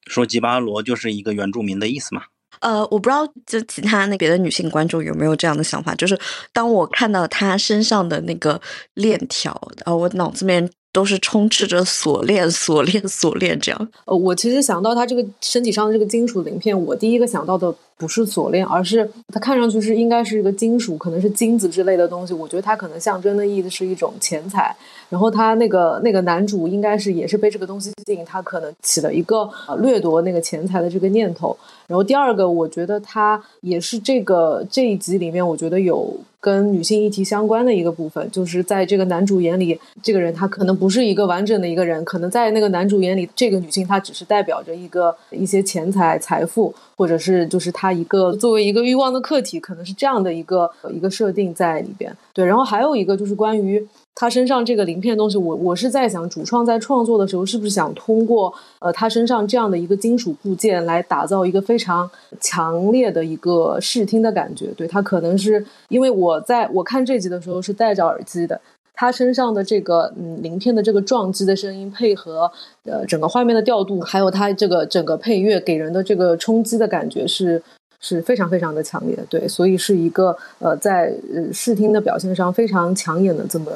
[0.05, 2.25] 说吉巴罗就是一个原住民的意思嘛。
[2.59, 6.19] 呃，我不知道就其他那别的女性观众有没有这样的想法，就是
[6.51, 8.59] 当我看到她身上的那个
[8.95, 9.51] 链条，
[9.85, 13.87] 啊，我脑子里面都是充斥着锁链、锁链、锁链这样。
[14.05, 22.33] 呃，我其实想到他这个身体上的这个金属鳞片，我第一个想到的不是锁链，而是它看上去是应该是一个金属，可能是金子之类的东西。
[22.33, 24.75] 我觉得它可能象征的意思是一种钱财。
[25.09, 29.49] 然后他那个那个男主应该是也是被这个东西吸引，他可能起了一个
[29.79, 31.57] 掠夺那个钱财的这个念头。
[31.87, 52.15] 然后第二个，我觉得他也是这个这一集里面，我觉得有跟女性议题相关的一个部分，就是在这个男主眼里，这个人他可能不是一个完整的一个人，可能在那个男主眼里，这个女性她只是代表着一个一些钱财财富，或者是就是他一个作为一个欲望的客体，可能是这样的一个一个设定在里边。
[52.33, 53.85] 对，然后还有一个就是关于。
[54.21, 64.67] 他身上这个鳞片东西，我我是在想，主创在创作的时候，是不是想通过呃他身上这样的一个金属部件来打造一个非常强烈的一个视听的感觉？
[64.75, 68.59] 对他可能是因为我在我看这集的时候是戴着耳机的，
[68.93, 72.51] 他身上的这个嗯鳞片的这个撞击的声音，配合
[72.83, 77.63] 呃整个画面的调度，还有他这个整个配乐给人的这个冲击的感觉是。
[78.01, 83.69] 是非常非常的强烈，对，所以是一个呃，在呃视听的表现上非常抢眼的这么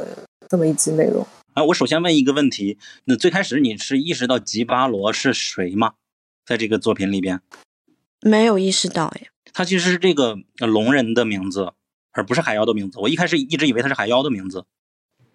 [0.49, 1.25] 这么一集内容。
[1.53, 5.93] 啊，我首先问一个问题，那最开始你是意识到吉巴罗是谁吗？
[6.45, 7.41] 在这个作品里边，
[8.21, 9.27] 没有意识到哎。
[9.53, 11.73] 他其实是这个龙人的名字，
[12.11, 12.99] 而不是海妖的名字。
[12.99, 14.65] 我一开始一直以为他是海妖的名字。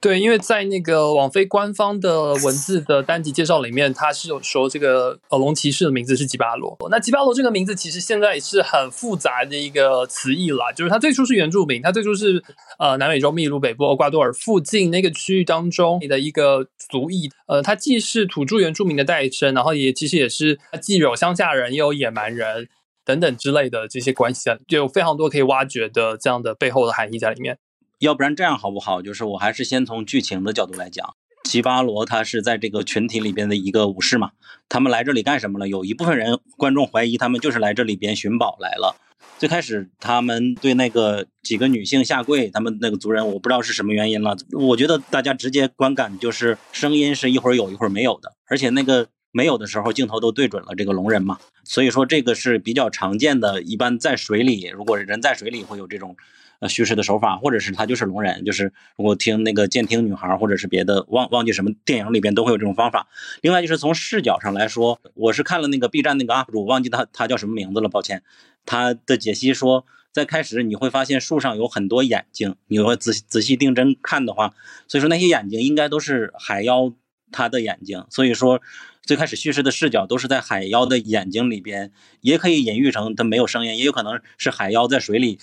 [0.00, 6.76] 对，因为在那个网飞官方的文字的单集介绍里面，他是有说这个呃龙骑士的名字是吉巴罗。
[6.88, 12.40] 那吉巴罗这个名字其实现在也是很复杂的一个词义啦，就是他最初是原住民，他最初是
[12.78, 17.28] 呃南美洲秘鲁北部厄瓜多尔附近那个区域当中的一个族裔。
[17.48, 22.68] 呃，他既是土著原住民的代称，然后也其实也是既有乡下人，也有野蛮人
[23.04, 27.58] 等等之类的这些关系，就有非常多可以挖掘的这样的背后的含义在里面。
[27.98, 29.02] 要不然这样好不好？
[29.02, 34.30] 就是我还是先从剧情的角度来讲，吉巴罗他是在这个群体里边的一个武士嘛。
[34.68, 35.66] 他们来这里干什么了？
[35.66, 38.96] 有一部分人观众怀疑他们就是来这里边寻宝来了。
[39.36, 44.36] 最开始他们对那个几个女性下跪，他们那个族人我不知道是什么原因了。
[44.52, 51.38] 我觉得大家直接观感就是声音是一会儿有一会儿没有的，而且那个没有的时候镜头都对准了这个龙人嘛。
[51.64, 56.16] 所以说这个是比较常见的，一般在水里，如果人在水里会有这种。
[56.60, 63.06] 呃，叙事的手法，或者是他就是聋人，就是如果听那个监听女孩，或者是别的忘忘记什么电影里边都会有这种方法。
[63.42, 68.24] 另外就是从视角上来说，我是看了那个 B 站那个 UP 主，忘记他他叫什么名字了，抱歉。
[68.66, 74.52] 他的解析说，在开始你会发现树上有很多眼睛，你会仔仔细定真看的话，
[74.88, 76.92] 所以说那些眼睛应该都是海妖
[77.30, 78.60] 他的眼睛，所以说
[79.02, 85.38] 最开始叙事的视角都是在海妖的眼睛里边，也可以隐喻成它没有声音，也有可能是海妖在水里。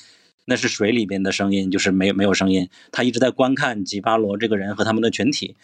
[0.46, 5.56] 那是水里边的声音，就是没有没有声音，他一直在观看吉巴罗这个人和他们的群体，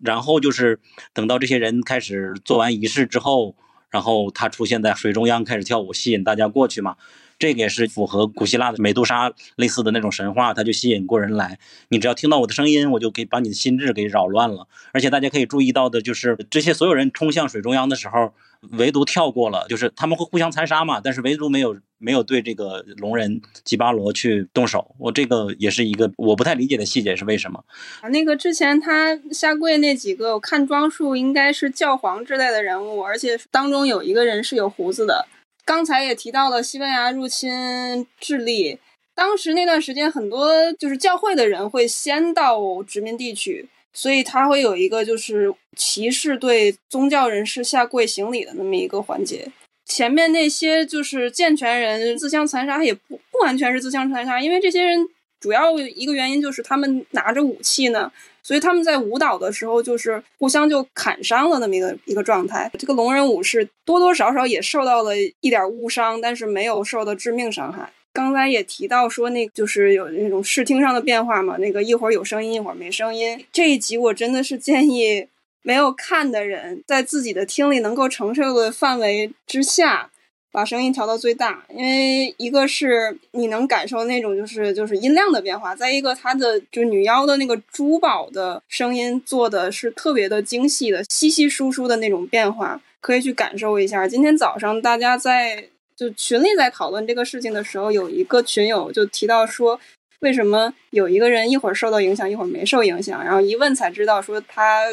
[0.00, 0.80] 然后就是
[1.12, 3.56] 等到这些人开始做完仪式之后，
[3.90, 6.96] 然后他出现在水中央开始跳舞，吸引大家过去嘛。
[7.38, 11.60] 这个也是符合古希腊的美杜莎类似的那种神话，它就吸引过人来。
[11.88, 14.66] 你只要听到我的声音，我就可以把你的心智给扰乱了。
[14.92, 18.34] 而且大家可以注意到的就是，这些所有人冲向水中央的时候，
[18.72, 24.94] 唯独跳过了，就是他们会互相残杀嘛，但是唯独没有没有对这个龙人吉巴罗去动手。
[24.98, 27.64] 我这个也是一个我不太理解的细节，是为什么？
[28.00, 35.26] 啊，那个之前他下跪那几个，我看装束应该是教皇之类的人物，而且当中有一个人是有胡子的。
[35.64, 38.78] 刚才也提到了西班牙入侵智利，
[39.14, 49.50] 当时那段时间很多就是教会的人会先到殖民地去，所以他会有一个就是骑士对宗教人士下跪行礼的那么一个环节。
[49.88, 55.08] 前面那些就是健全人自相残杀，也不不完全是自相残杀，因为这些人
[55.40, 58.12] 主要一个原因就是他们拿着武器呢。
[58.40, 62.70] 所以他们在舞蹈的时候，就是互相就砍伤了那么一个一个状态。
[62.78, 67.92] 这个龙人武士多多少少也受到了一点误伤，但是没有受到致命伤害。
[68.10, 73.44] 刚才也提到说，那就是有那种视听上的变化嘛，那个一会儿有声音，一会儿没声音。
[73.52, 75.26] 这一集我真的是建议
[75.68, 80.10] 没有看的人，在自己的听力能够承受的范围之下。
[80.50, 94.08] 把声音调到最大，因为一个是你能感受那种就是就是音量的变化，再一个它的就女妖的那个珠宝的声音做的是特别的精细的，稀稀疏疏的那种变化，可以去感受一下。
[94.08, 99.78] 今天早上大家在就群里在讨论这个事情的时候，有一个群友就提到说，
[100.20, 103.22] 为什么有一个人一会儿受到影响，一会儿没受影响？
[103.22, 104.86] 然后一问才知道说他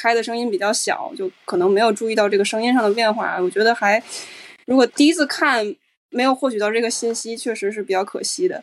[0.00, 3.38] 开的声音比较小，就可能没有注意到这个声音上的变化。
[3.40, 4.02] 我觉得还。
[4.66, 5.74] 如果第一次看
[6.10, 8.62] 没有获取到这个信息，确实是比较可惜的。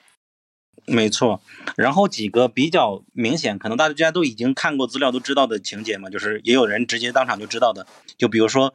[0.85, 1.41] 没错，
[1.75, 7.85] 然后几个比较明显，可能大家都已经看过资料都知道的情节嘛，就是也有人直接当场就知道的。
[8.17, 8.73] 就比如说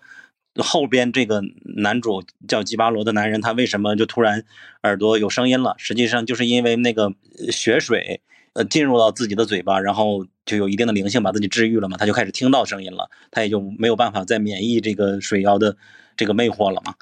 [0.56, 1.40] 后边这个
[1.76, 4.44] 男主叫吉巴罗的男人，他为什么就突然
[4.82, 5.74] 耳朵有声音了？
[5.78, 7.14] 实际上就是因为那个
[7.50, 8.20] 血水
[8.54, 15.76] 呃进入到自己的嘴巴，然后就有一定的灵性把自己治愈了嘛，他就开始听到声音了，他也就没有办法再免疫这个水妖的
[16.16, 16.94] 这个魅惑了嘛。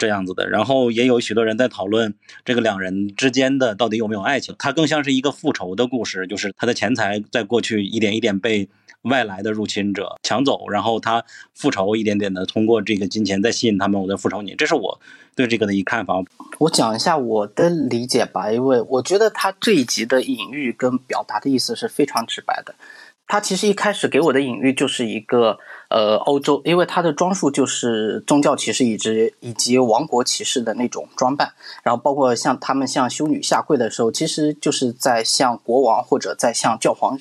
[0.00, 2.12] 这样子的，然后也有许多人在讨论
[2.44, 4.52] 这个两人之间的到底有没有爱情。
[4.58, 8.68] 它更像是一个复仇的故事，就是他的钱财在过去一点一点被
[9.02, 11.24] 外来的入侵者抢走，然后他
[11.54, 14.54] 复仇一点点的通过这个金钱再吸引他们，我再复仇你。
[14.54, 15.00] 这是我
[15.34, 16.14] 对这个的一看法。
[16.58, 22.74] 我讲一下我的理解吧，因为我觉得他这一集的隐喻跟表达的意思是非常直白的。
[23.28, 25.58] 他其实一开始给我的隐喻就是一个，
[25.90, 31.52] 呃，欧洲，因为他的装束就是宗教骑士以及以及王国骑士的那种装扮，
[31.82, 37.18] 然后包括像他们向修女下跪的时候，其实就是在向国王或者在向教皇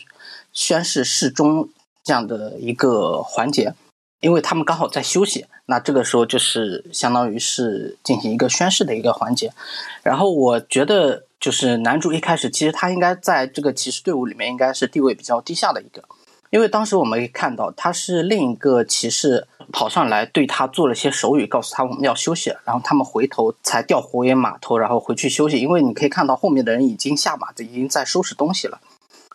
[0.56, 1.70] 宣誓誓忠
[2.04, 3.76] 这样的一个环节，
[4.22, 9.54] 因为他们刚好在休息，那这个时候就是相当于是进行一个宣誓的一个环节，
[10.02, 11.26] 然后我觉得。
[11.38, 16.04] 就是男主一开始，其实他应该在这个骑士队伍里面应该是地位比较低下的一个，
[16.50, 25.60] 因为当时我们可以看到他是另一个骑士跑上来对他做了些手语，告诉他我们要休息了，然后他们回头才调回码头，然后回去休息。
[25.60, 28.80] 因为你可以看到后面的人已经下马，已经在收拾东西了，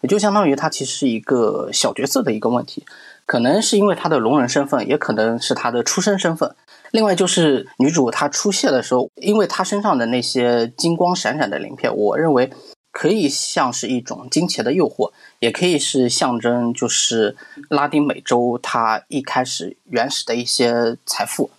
[0.03, 2.85] 也就相当于他其实是一个小角色的一个问题，
[3.27, 6.55] 可能是因为他的龙人身份，也可能是他的出生身份。
[6.91, 12.51] 另外就是女主她出现的时候，因为她身上的那些金光闪闪的鳞片，我认为
[12.91, 17.37] 可以像是一种金钱的诱惑，也可以是象征，就是
[17.69, 21.51] 拉丁美洲它一开始原始的一些财富，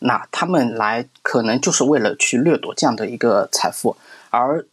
[0.00, 3.96] 那他们来可能就是为了去掠夺这样的一个财富，
[4.28, 4.66] 而。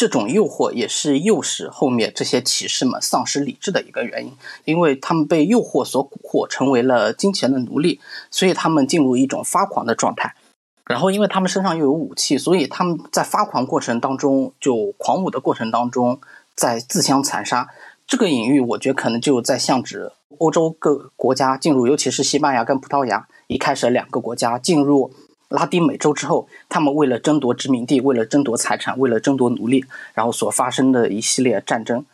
[0.00, 4.32] 这种诱惑也是诱使后面这些骑士们丧失理智的一个原因，
[4.64, 8.00] 因为他们被诱惑所蛊惑，成为了金钱的奴隶，
[8.30, 10.34] 所以他们进入一种发狂的状态。
[10.86, 16.18] 然后，因为他们身上又有武器，所以他们在发狂过程当中，就狂舞的过程当中，
[16.54, 17.68] 在自相残杀。
[18.06, 25.12] 这个隐喻，我觉得可能就在象指欧洲各国家进入，尤其是西班牙跟葡萄牙，一开始两个国家进入。
[25.50, 32.06] 拉丁美洲之后，他们为了争夺殖民地，为了争夺财产，为了争夺奴隶，然后所发生的一系列战争。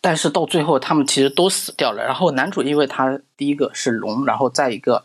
[0.00, 2.04] 但是到最后，他们其实都死掉了。
[2.04, 5.04] 然后男主因为他第一个是龙，然后再一个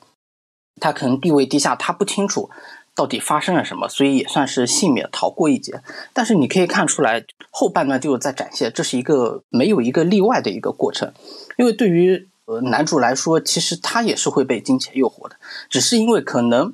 [0.80, 2.52] 他可能地位低下，他不清楚。
[2.94, 5.82] 到底发生了什么，所以也算是幸免逃过一劫。
[6.12, 11.14] 但是你可以看出来，后半段就是在展现这是一个没有一个例外的一个过程，
[11.58, 15.38] 因为对于呃男主来说，其实他也是会被金钱诱惑的，
[15.70, 16.74] 只是因为可能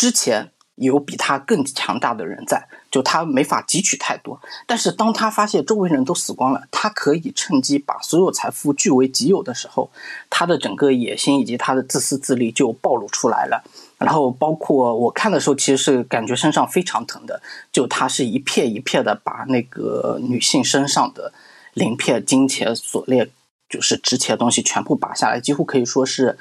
[0.00, 4.40] 之前有比他更强大的人在，就他没法汲取太多。
[4.66, 9.90] 但是当他发现周围人都死光了，他可以趁机把所有财富据为己有的时候，
[10.30, 13.62] 他的整个野心以及他的自私自利就暴露出来了。
[13.98, 21.34] 然后包括我看的时候，其实是感觉身上非常疼的，就他是一片一片的把那个女性身上的
[21.74, 23.28] 鳞片、金钱、锁链，
[23.68, 26.38] 就是值钱的东西全部拔下来，几乎可以说是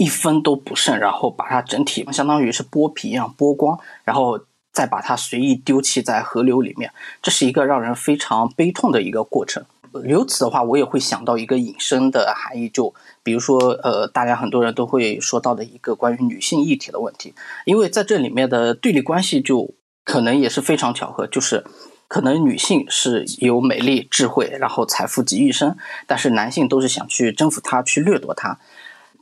[0.00, 4.40] 一分都不剩，然后把它整体相当于是剥皮一样剥光，然后
[4.72, 6.90] 再把它随意丢弃在河流里面，
[7.20, 9.62] 这是一个让人非常悲痛的一个过程。
[10.06, 17.34] 由此的话，我也会想到一个引申的含义，就比如说，呃，大家很多人都会说到的一个关于女性议题的问题，
[17.66, 21.62] 因为在这里面的对立关系就可能也是非常巧合，就是
[22.08, 28.58] 可能女性是有美丽、智慧，然后财富集一身，但是男性都是想去征服她、去掠夺她。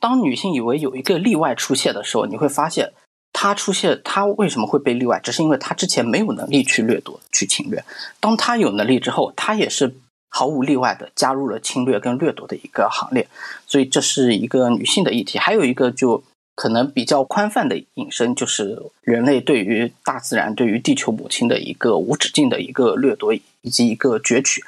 [0.00, 2.92] 当女性以为有一个例外出现的时候，你会发现，
[3.32, 5.20] 她出现，她为什么会被例外？
[5.22, 7.84] 只是因为她之前没有能力去掠夺、去侵略。
[8.20, 9.94] 当她有能力之后，她也是。
[10.30, 13.26] 毫无例外的加入了侵略跟掠夺的一个行列，
[13.66, 15.38] 所以这是一个女性的议题。
[15.38, 16.22] 还有一个就
[16.54, 24.62] 可能比较宽泛的引申，就是人类对于大自然、对于地球母亲的一个无止境的一个掠夺以及一个攫取，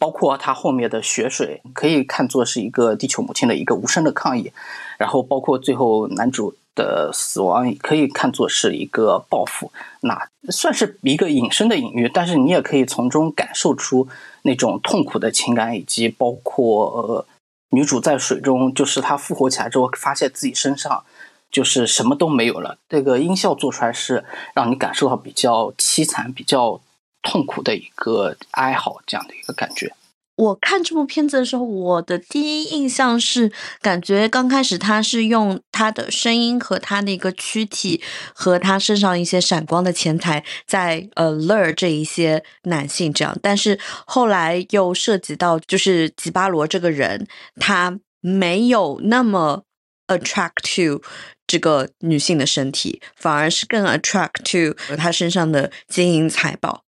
[0.00, 4.50] 包括它后面的血水，可以看作是一个地球母亲的一个无声的抗议。
[4.98, 9.70] 然后包括最后男主的死亡，可以看作是一个报复。
[10.00, 14.08] 那算是一个隐身的隐喻，但是你也可以从中感受出。
[14.42, 17.26] 那种痛苦的情感，以及包括呃，
[17.72, 21.04] 女主在水中，就是她复活起来之后，发现自己身上
[21.50, 22.78] 就是什么都没有了。
[22.88, 24.24] 这个音效做出来是
[24.54, 26.80] 让你感受到比较凄惨、比较
[27.22, 29.92] 痛苦的一个哀嚎，这样的一个感觉。
[30.36, 33.52] 我看这部片子的时候，我的第一印象是
[33.82, 38.00] 感觉刚开始他是用他的声音和他的一个躯体
[38.32, 47.26] 和他身上一些闪光的钱财在呃 lure 这一些男性这样，但是后来又涉及到就是吉巴罗这个人，
[47.56, 49.64] 他没有那么
[50.06, 51.02] attract to
[51.46, 56.84] 这个女性的身体，反而是更 attract to 他身上的金银财宝。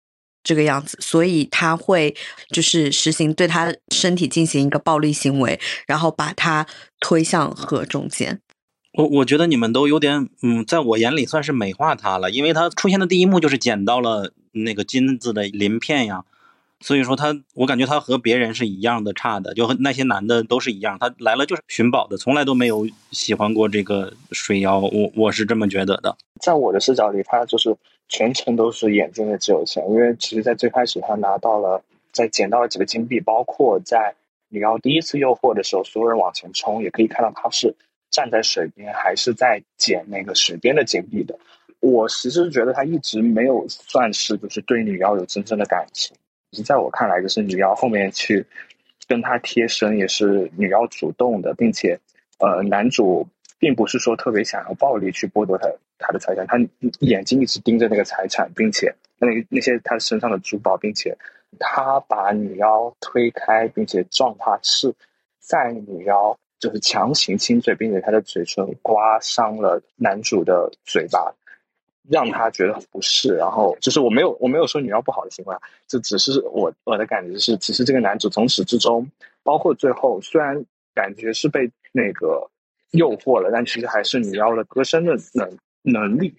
[0.49, 2.16] 这个样子，所以他会
[2.49, 6.66] 就是实行对他身体进行一个暴力行为，然后把他
[7.01, 8.41] 推向河中间。
[8.95, 16.25] 我我觉得你们都有点，嗯，在我眼里算是美化他了，因为他出现的第一幕就是捡到了那个金子的鳞片呀，
[16.81, 26.16] 所以说他，我感觉他和别人是一样的差的，就和那些男的都是一样，他来了就是寻宝的，从来都没有喜欢过这个水妖，我我是这么觉得的。
[26.41, 27.77] 在我的视角里，他就是。
[28.09, 34.15] 全程都是眼睛的只有钱，因为其实，在最开始他拿到了，在捡到了几个金币，包括在
[34.49, 37.75] 你要第一次诱惑的时候，所有人往前冲，也可以看到他是
[38.11, 41.39] 站在水边，还是在捡那个水边的金币的。
[41.81, 46.17] 我其实觉得他一直没有算是就是对女妖有真正的感情，
[46.51, 48.45] 其实在我看来，就是女妖后面去
[49.07, 52.01] 跟他贴身，也是女妖主动的，并且
[52.39, 53.27] 呃，男主。
[53.59, 55.69] 并不是说特别想要暴力去剥夺他
[55.99, 56.57] 他的财产，他
[57.01, 61.17] 眼睛一直盯着那个财产，并且那那些他身上的珠宝，并且
[61.59, 64.95] 他把女妖推开，并且撞他是
[65.41, 71.35] 在女妖就是强行亲嘴，并且他的嘴唇刮伤了男主的嘴巴，
[72.09, 73.35] 让他觉得很不适。
[73.35, 75.57] 然后就是我没有我没有说女妖不好的行为，
[75.89, 79.11] 这只是我我的感觉是，其实这个男主从始至终，
[79.43, 80.65] 包括最后，虽然
[80.95, 82.49] 感觉是被那个。
[82.93, 86.35] 诱惑了，但其实还是你要的歌声的能能力，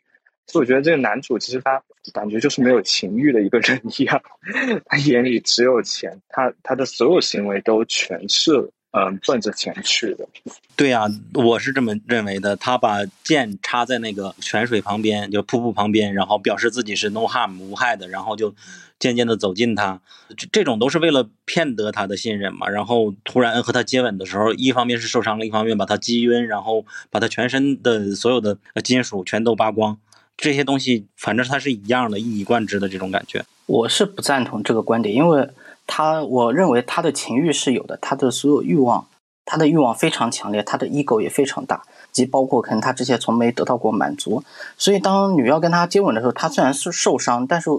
[0.47, 1.81] 所以我觉得这个男主其实他
[2.13, 4.21] 感觉就是没有情欲的一个人一样，
[4.85, 10.27] 他眼里只有钱，他他的所有行为都诠释了嗯奔着钱去的。
[10.75, 12.55] 对呀，我是这么认为的。
[12.55, 18.55] 他把剑插在那个泉水旁边，就瀑布旁边，然后表示自己是 no harm 无害的，然后就。
[18.99, 20.01] 渐渐的走近他，
[20.35, 22.67] 这这种都是为了骗得他的信任嘛。
[22.67, 29.97] 然后突然和他接吻的时候，一方面是受伤了，一方面把他击晕，然后把他全身的所有的金属全都扒光。
[30.35, 33.45] 这些东西反正他是一样的，一以贯之的这种感觉。
[33.67, 35.47] 我是不赞同这个观点，因为
[35.91, 39.07] 他我认为他的情欲是有的，他的所有欲望，
[39.43, 44.43] 他的欲望非常强烈，他的 ego 也非常大，及包括可能他之前从没得到过满足。
[44.77, 47.71] 所以当女妖跟他接吻的时候，他虽然是受伤，但是。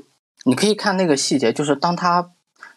[0.45, 2.31] 你可以看那个细节，就是当他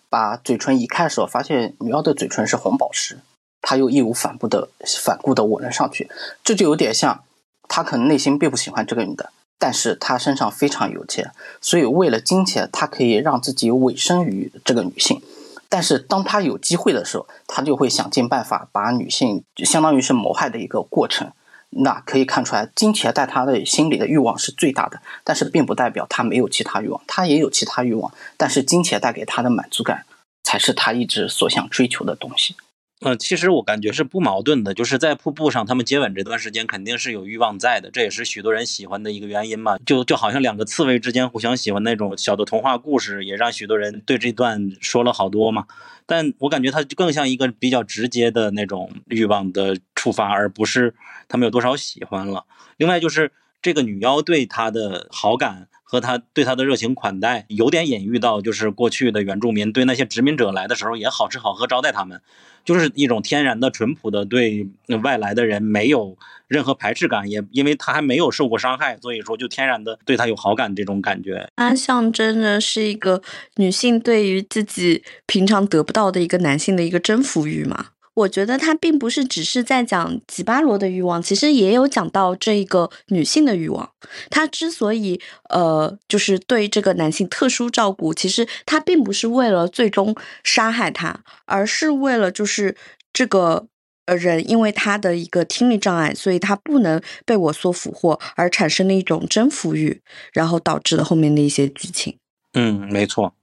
[0.09, 3.19] 把嘴唇移开的时候，发现女妖的嘴唇是红宝石，
[3.61, 4.67] 他又义无反顾的
[5.01, 6.11] 反顾的吻了上去，
[6.43, 7.23] 这就有点像
[7.69, 9.31] 他可能内心并不喜欢这个女的，
[9.63, 11.31] 但是他身上非常有钱，
[11.61, 15.21] 所以为了金钱，他可以让自己委身于这个女性。
[15.69, 21.31] 但是当他有机会的时候，他就会想尽办法把女性，相当于是谋害的一个过程。
[21.69, 30.03] 那可以看出来，金钱在他的心里的欲望是最大的，但是并不代表他没有其他欲望，他也有其他欲望，但是金钱带给他的满足感，
[30.43, 32.57] 才是他一直所想追求的东西。
[33.05, 39.77] 嗯，其实我感觉是不矛盾的，就是在瀑布上他们接吻这段时间肯定是有欲望在的，这也是许多人喜欢的一个原因嘛。
[39.85, 45.65] 就就好像两个刺猬之间互相喜欢那种小的童话故事，也让许多人对这段说了好多嘛。
[46.05, 50.95] 但我感觉它更像一个比较直接的那种欲望的触发，而不是
[51.27, 52.45] 他们有多少喜欢了。
[52.77, 53.31] 另外就是
[53.61, 55.67] 这个女妖对他的好感。
[55.93, 62.19] 和他对他的热情款待，有点隐喻到，就是过去的原住民对那些殖民者来的时候也好吃好喝招待他们，
[62.65, 64.67] 就是一种天然的淳朴的对
[65.03, 66.17] 外来的人没有
[66.47, 71.47] 任何排斥感，也因为他还没有受过伤害，所以说就天然的对他有好感这种感觉。
[71.55, 73.21] 它象征着是一个
[73.57, 77.89] 女性对于自己平常得不到的一个男性的一个征服欲嘛。
[78.15, 83.89] 我觉得他并不是只是在讲吉巴罗的欲望，其实也有讲到这一个女性的欲望。
[84.29, 85.19] 他之所以
[85.49, 92.75] 呃，就是对这个男性特殊照顾，其实他并不是为了最终杀害他，而是为了就是
[93.11, 93.65] 这个
[94.05, 100.01] 呃人因为他的一个听力障碍，所以他不能被我所俘获，而产生了一种征服欲，
[100.33, 102.17] 然后导致了后面的一些剧情。
[102.53, 103.33] 嗯，没错。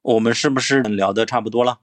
[0.00, 1.80] 我们是不是聊的差不多了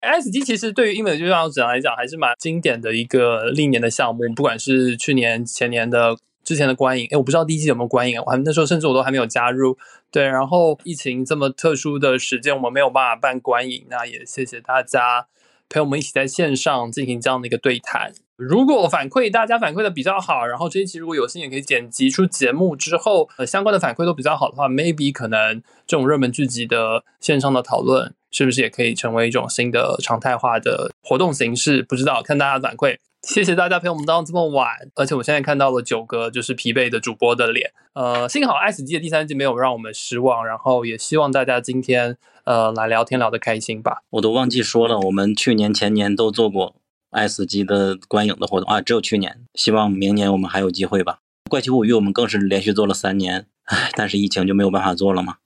[0.00, 9.76] ？S G 其实对于英美剧上来讲还是蛮经典的一个历年的项目，不管是去年、前年的之前的观影，哎，我不知道第一季有没有观影，我还那时候甚至我都还没有加入。
[10.10, 15.26] 对，然后疫情这么特殊的时间，我们没有办法办观影，那也谢谢大家
[15.68, 18.12] 陪我们一起在线上进行这样的一个对谈。
[18.36, 28.14] 如果反馈大家反馈的比较好，然后这一期如果有幸也可以剪辑出节目之后，呃，相关的反馈都比较好的话，maybe 可能这种热门剧集的线上的讨论。
[28.30, 31.82] 是不是也可以成为一种新的常态化的活动形式？
[31.82, 32.96] 不知道，看大家反馈。
[33.22, 37.72] 谢谢大家陪我们到这么晚，而且我现在看到了九个就是疲惫的主播的脸。
[37.94, 44.02] 呃，幸好爱死机的第三季没有让我们失望，然后也希望大家今天呃来聊天聊得开心吧。
[44.10, 46.76] 我都忘记说了，我们去年前年都做过
[47.10, 49.40] 爱死机的观影的活动啊，只有去年。
[49.54, 51.18] 希望明年我们还有机会吧。
[51.50, 55.38] 怪奇物语我们更是连续做了三年，唉，但是疫情就没有办法做了嘛。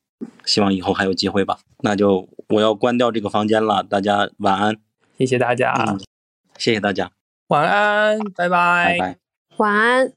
[0.44, 1.58] 希望以后还有机会吧。
[1.80, 4.76] 那就我要关掉这个房间了，大家晚安。
[5.18, 5.96] 谢谢大家，
[6.58, 7.10] 谢谢大家，
[7.48, 9.18] 晚安，拜拜，拜拜，
[9.58, 10.12] 晚安。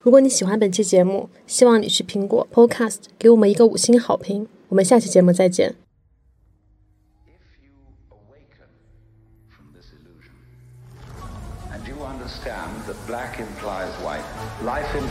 [0.00, 4.48] 如果你喜欢本期节目，希望你去苹果 Podcast 给我们一个五星好评。
[4.68, 5.85] 我们下期节目再见。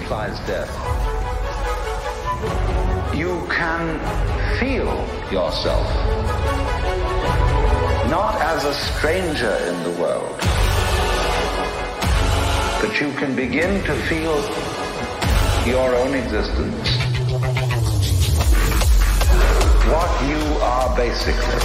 [0.05, 0.69] Implies death.
[3.15, 3.97] You can
[4.59, 4.93] feel
[5.31, 5.87] yourself
[8.11, 10.37] not as a stranger in the world,
[12.81, 14.35] but you can begin to feel
[15.65, 16.87] your own existence.
[19.89, 21.63] What you are basically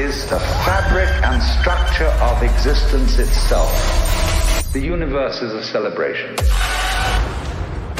[0.00, 3.70] is the fabric and structure of existence itself.
[4.72, 6.34] The universe is a celebration.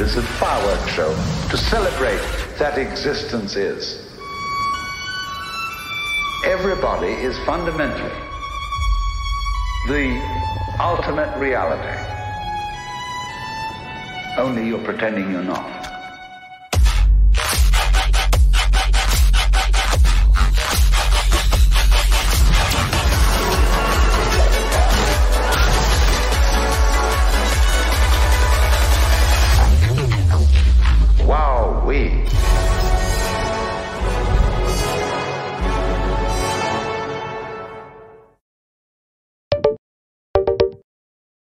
[0.02, 1.14] Is a fireworks show
[1.50, 2.20] to celebrate
[2.58, 4.04] that existence is.
[6.44, 8.10] Everybody is fundamentally
[9.86, 10.20] the
[10.80, 11.96] ultimate reality.
[14.36, 15.81] Only you're pretending you're not.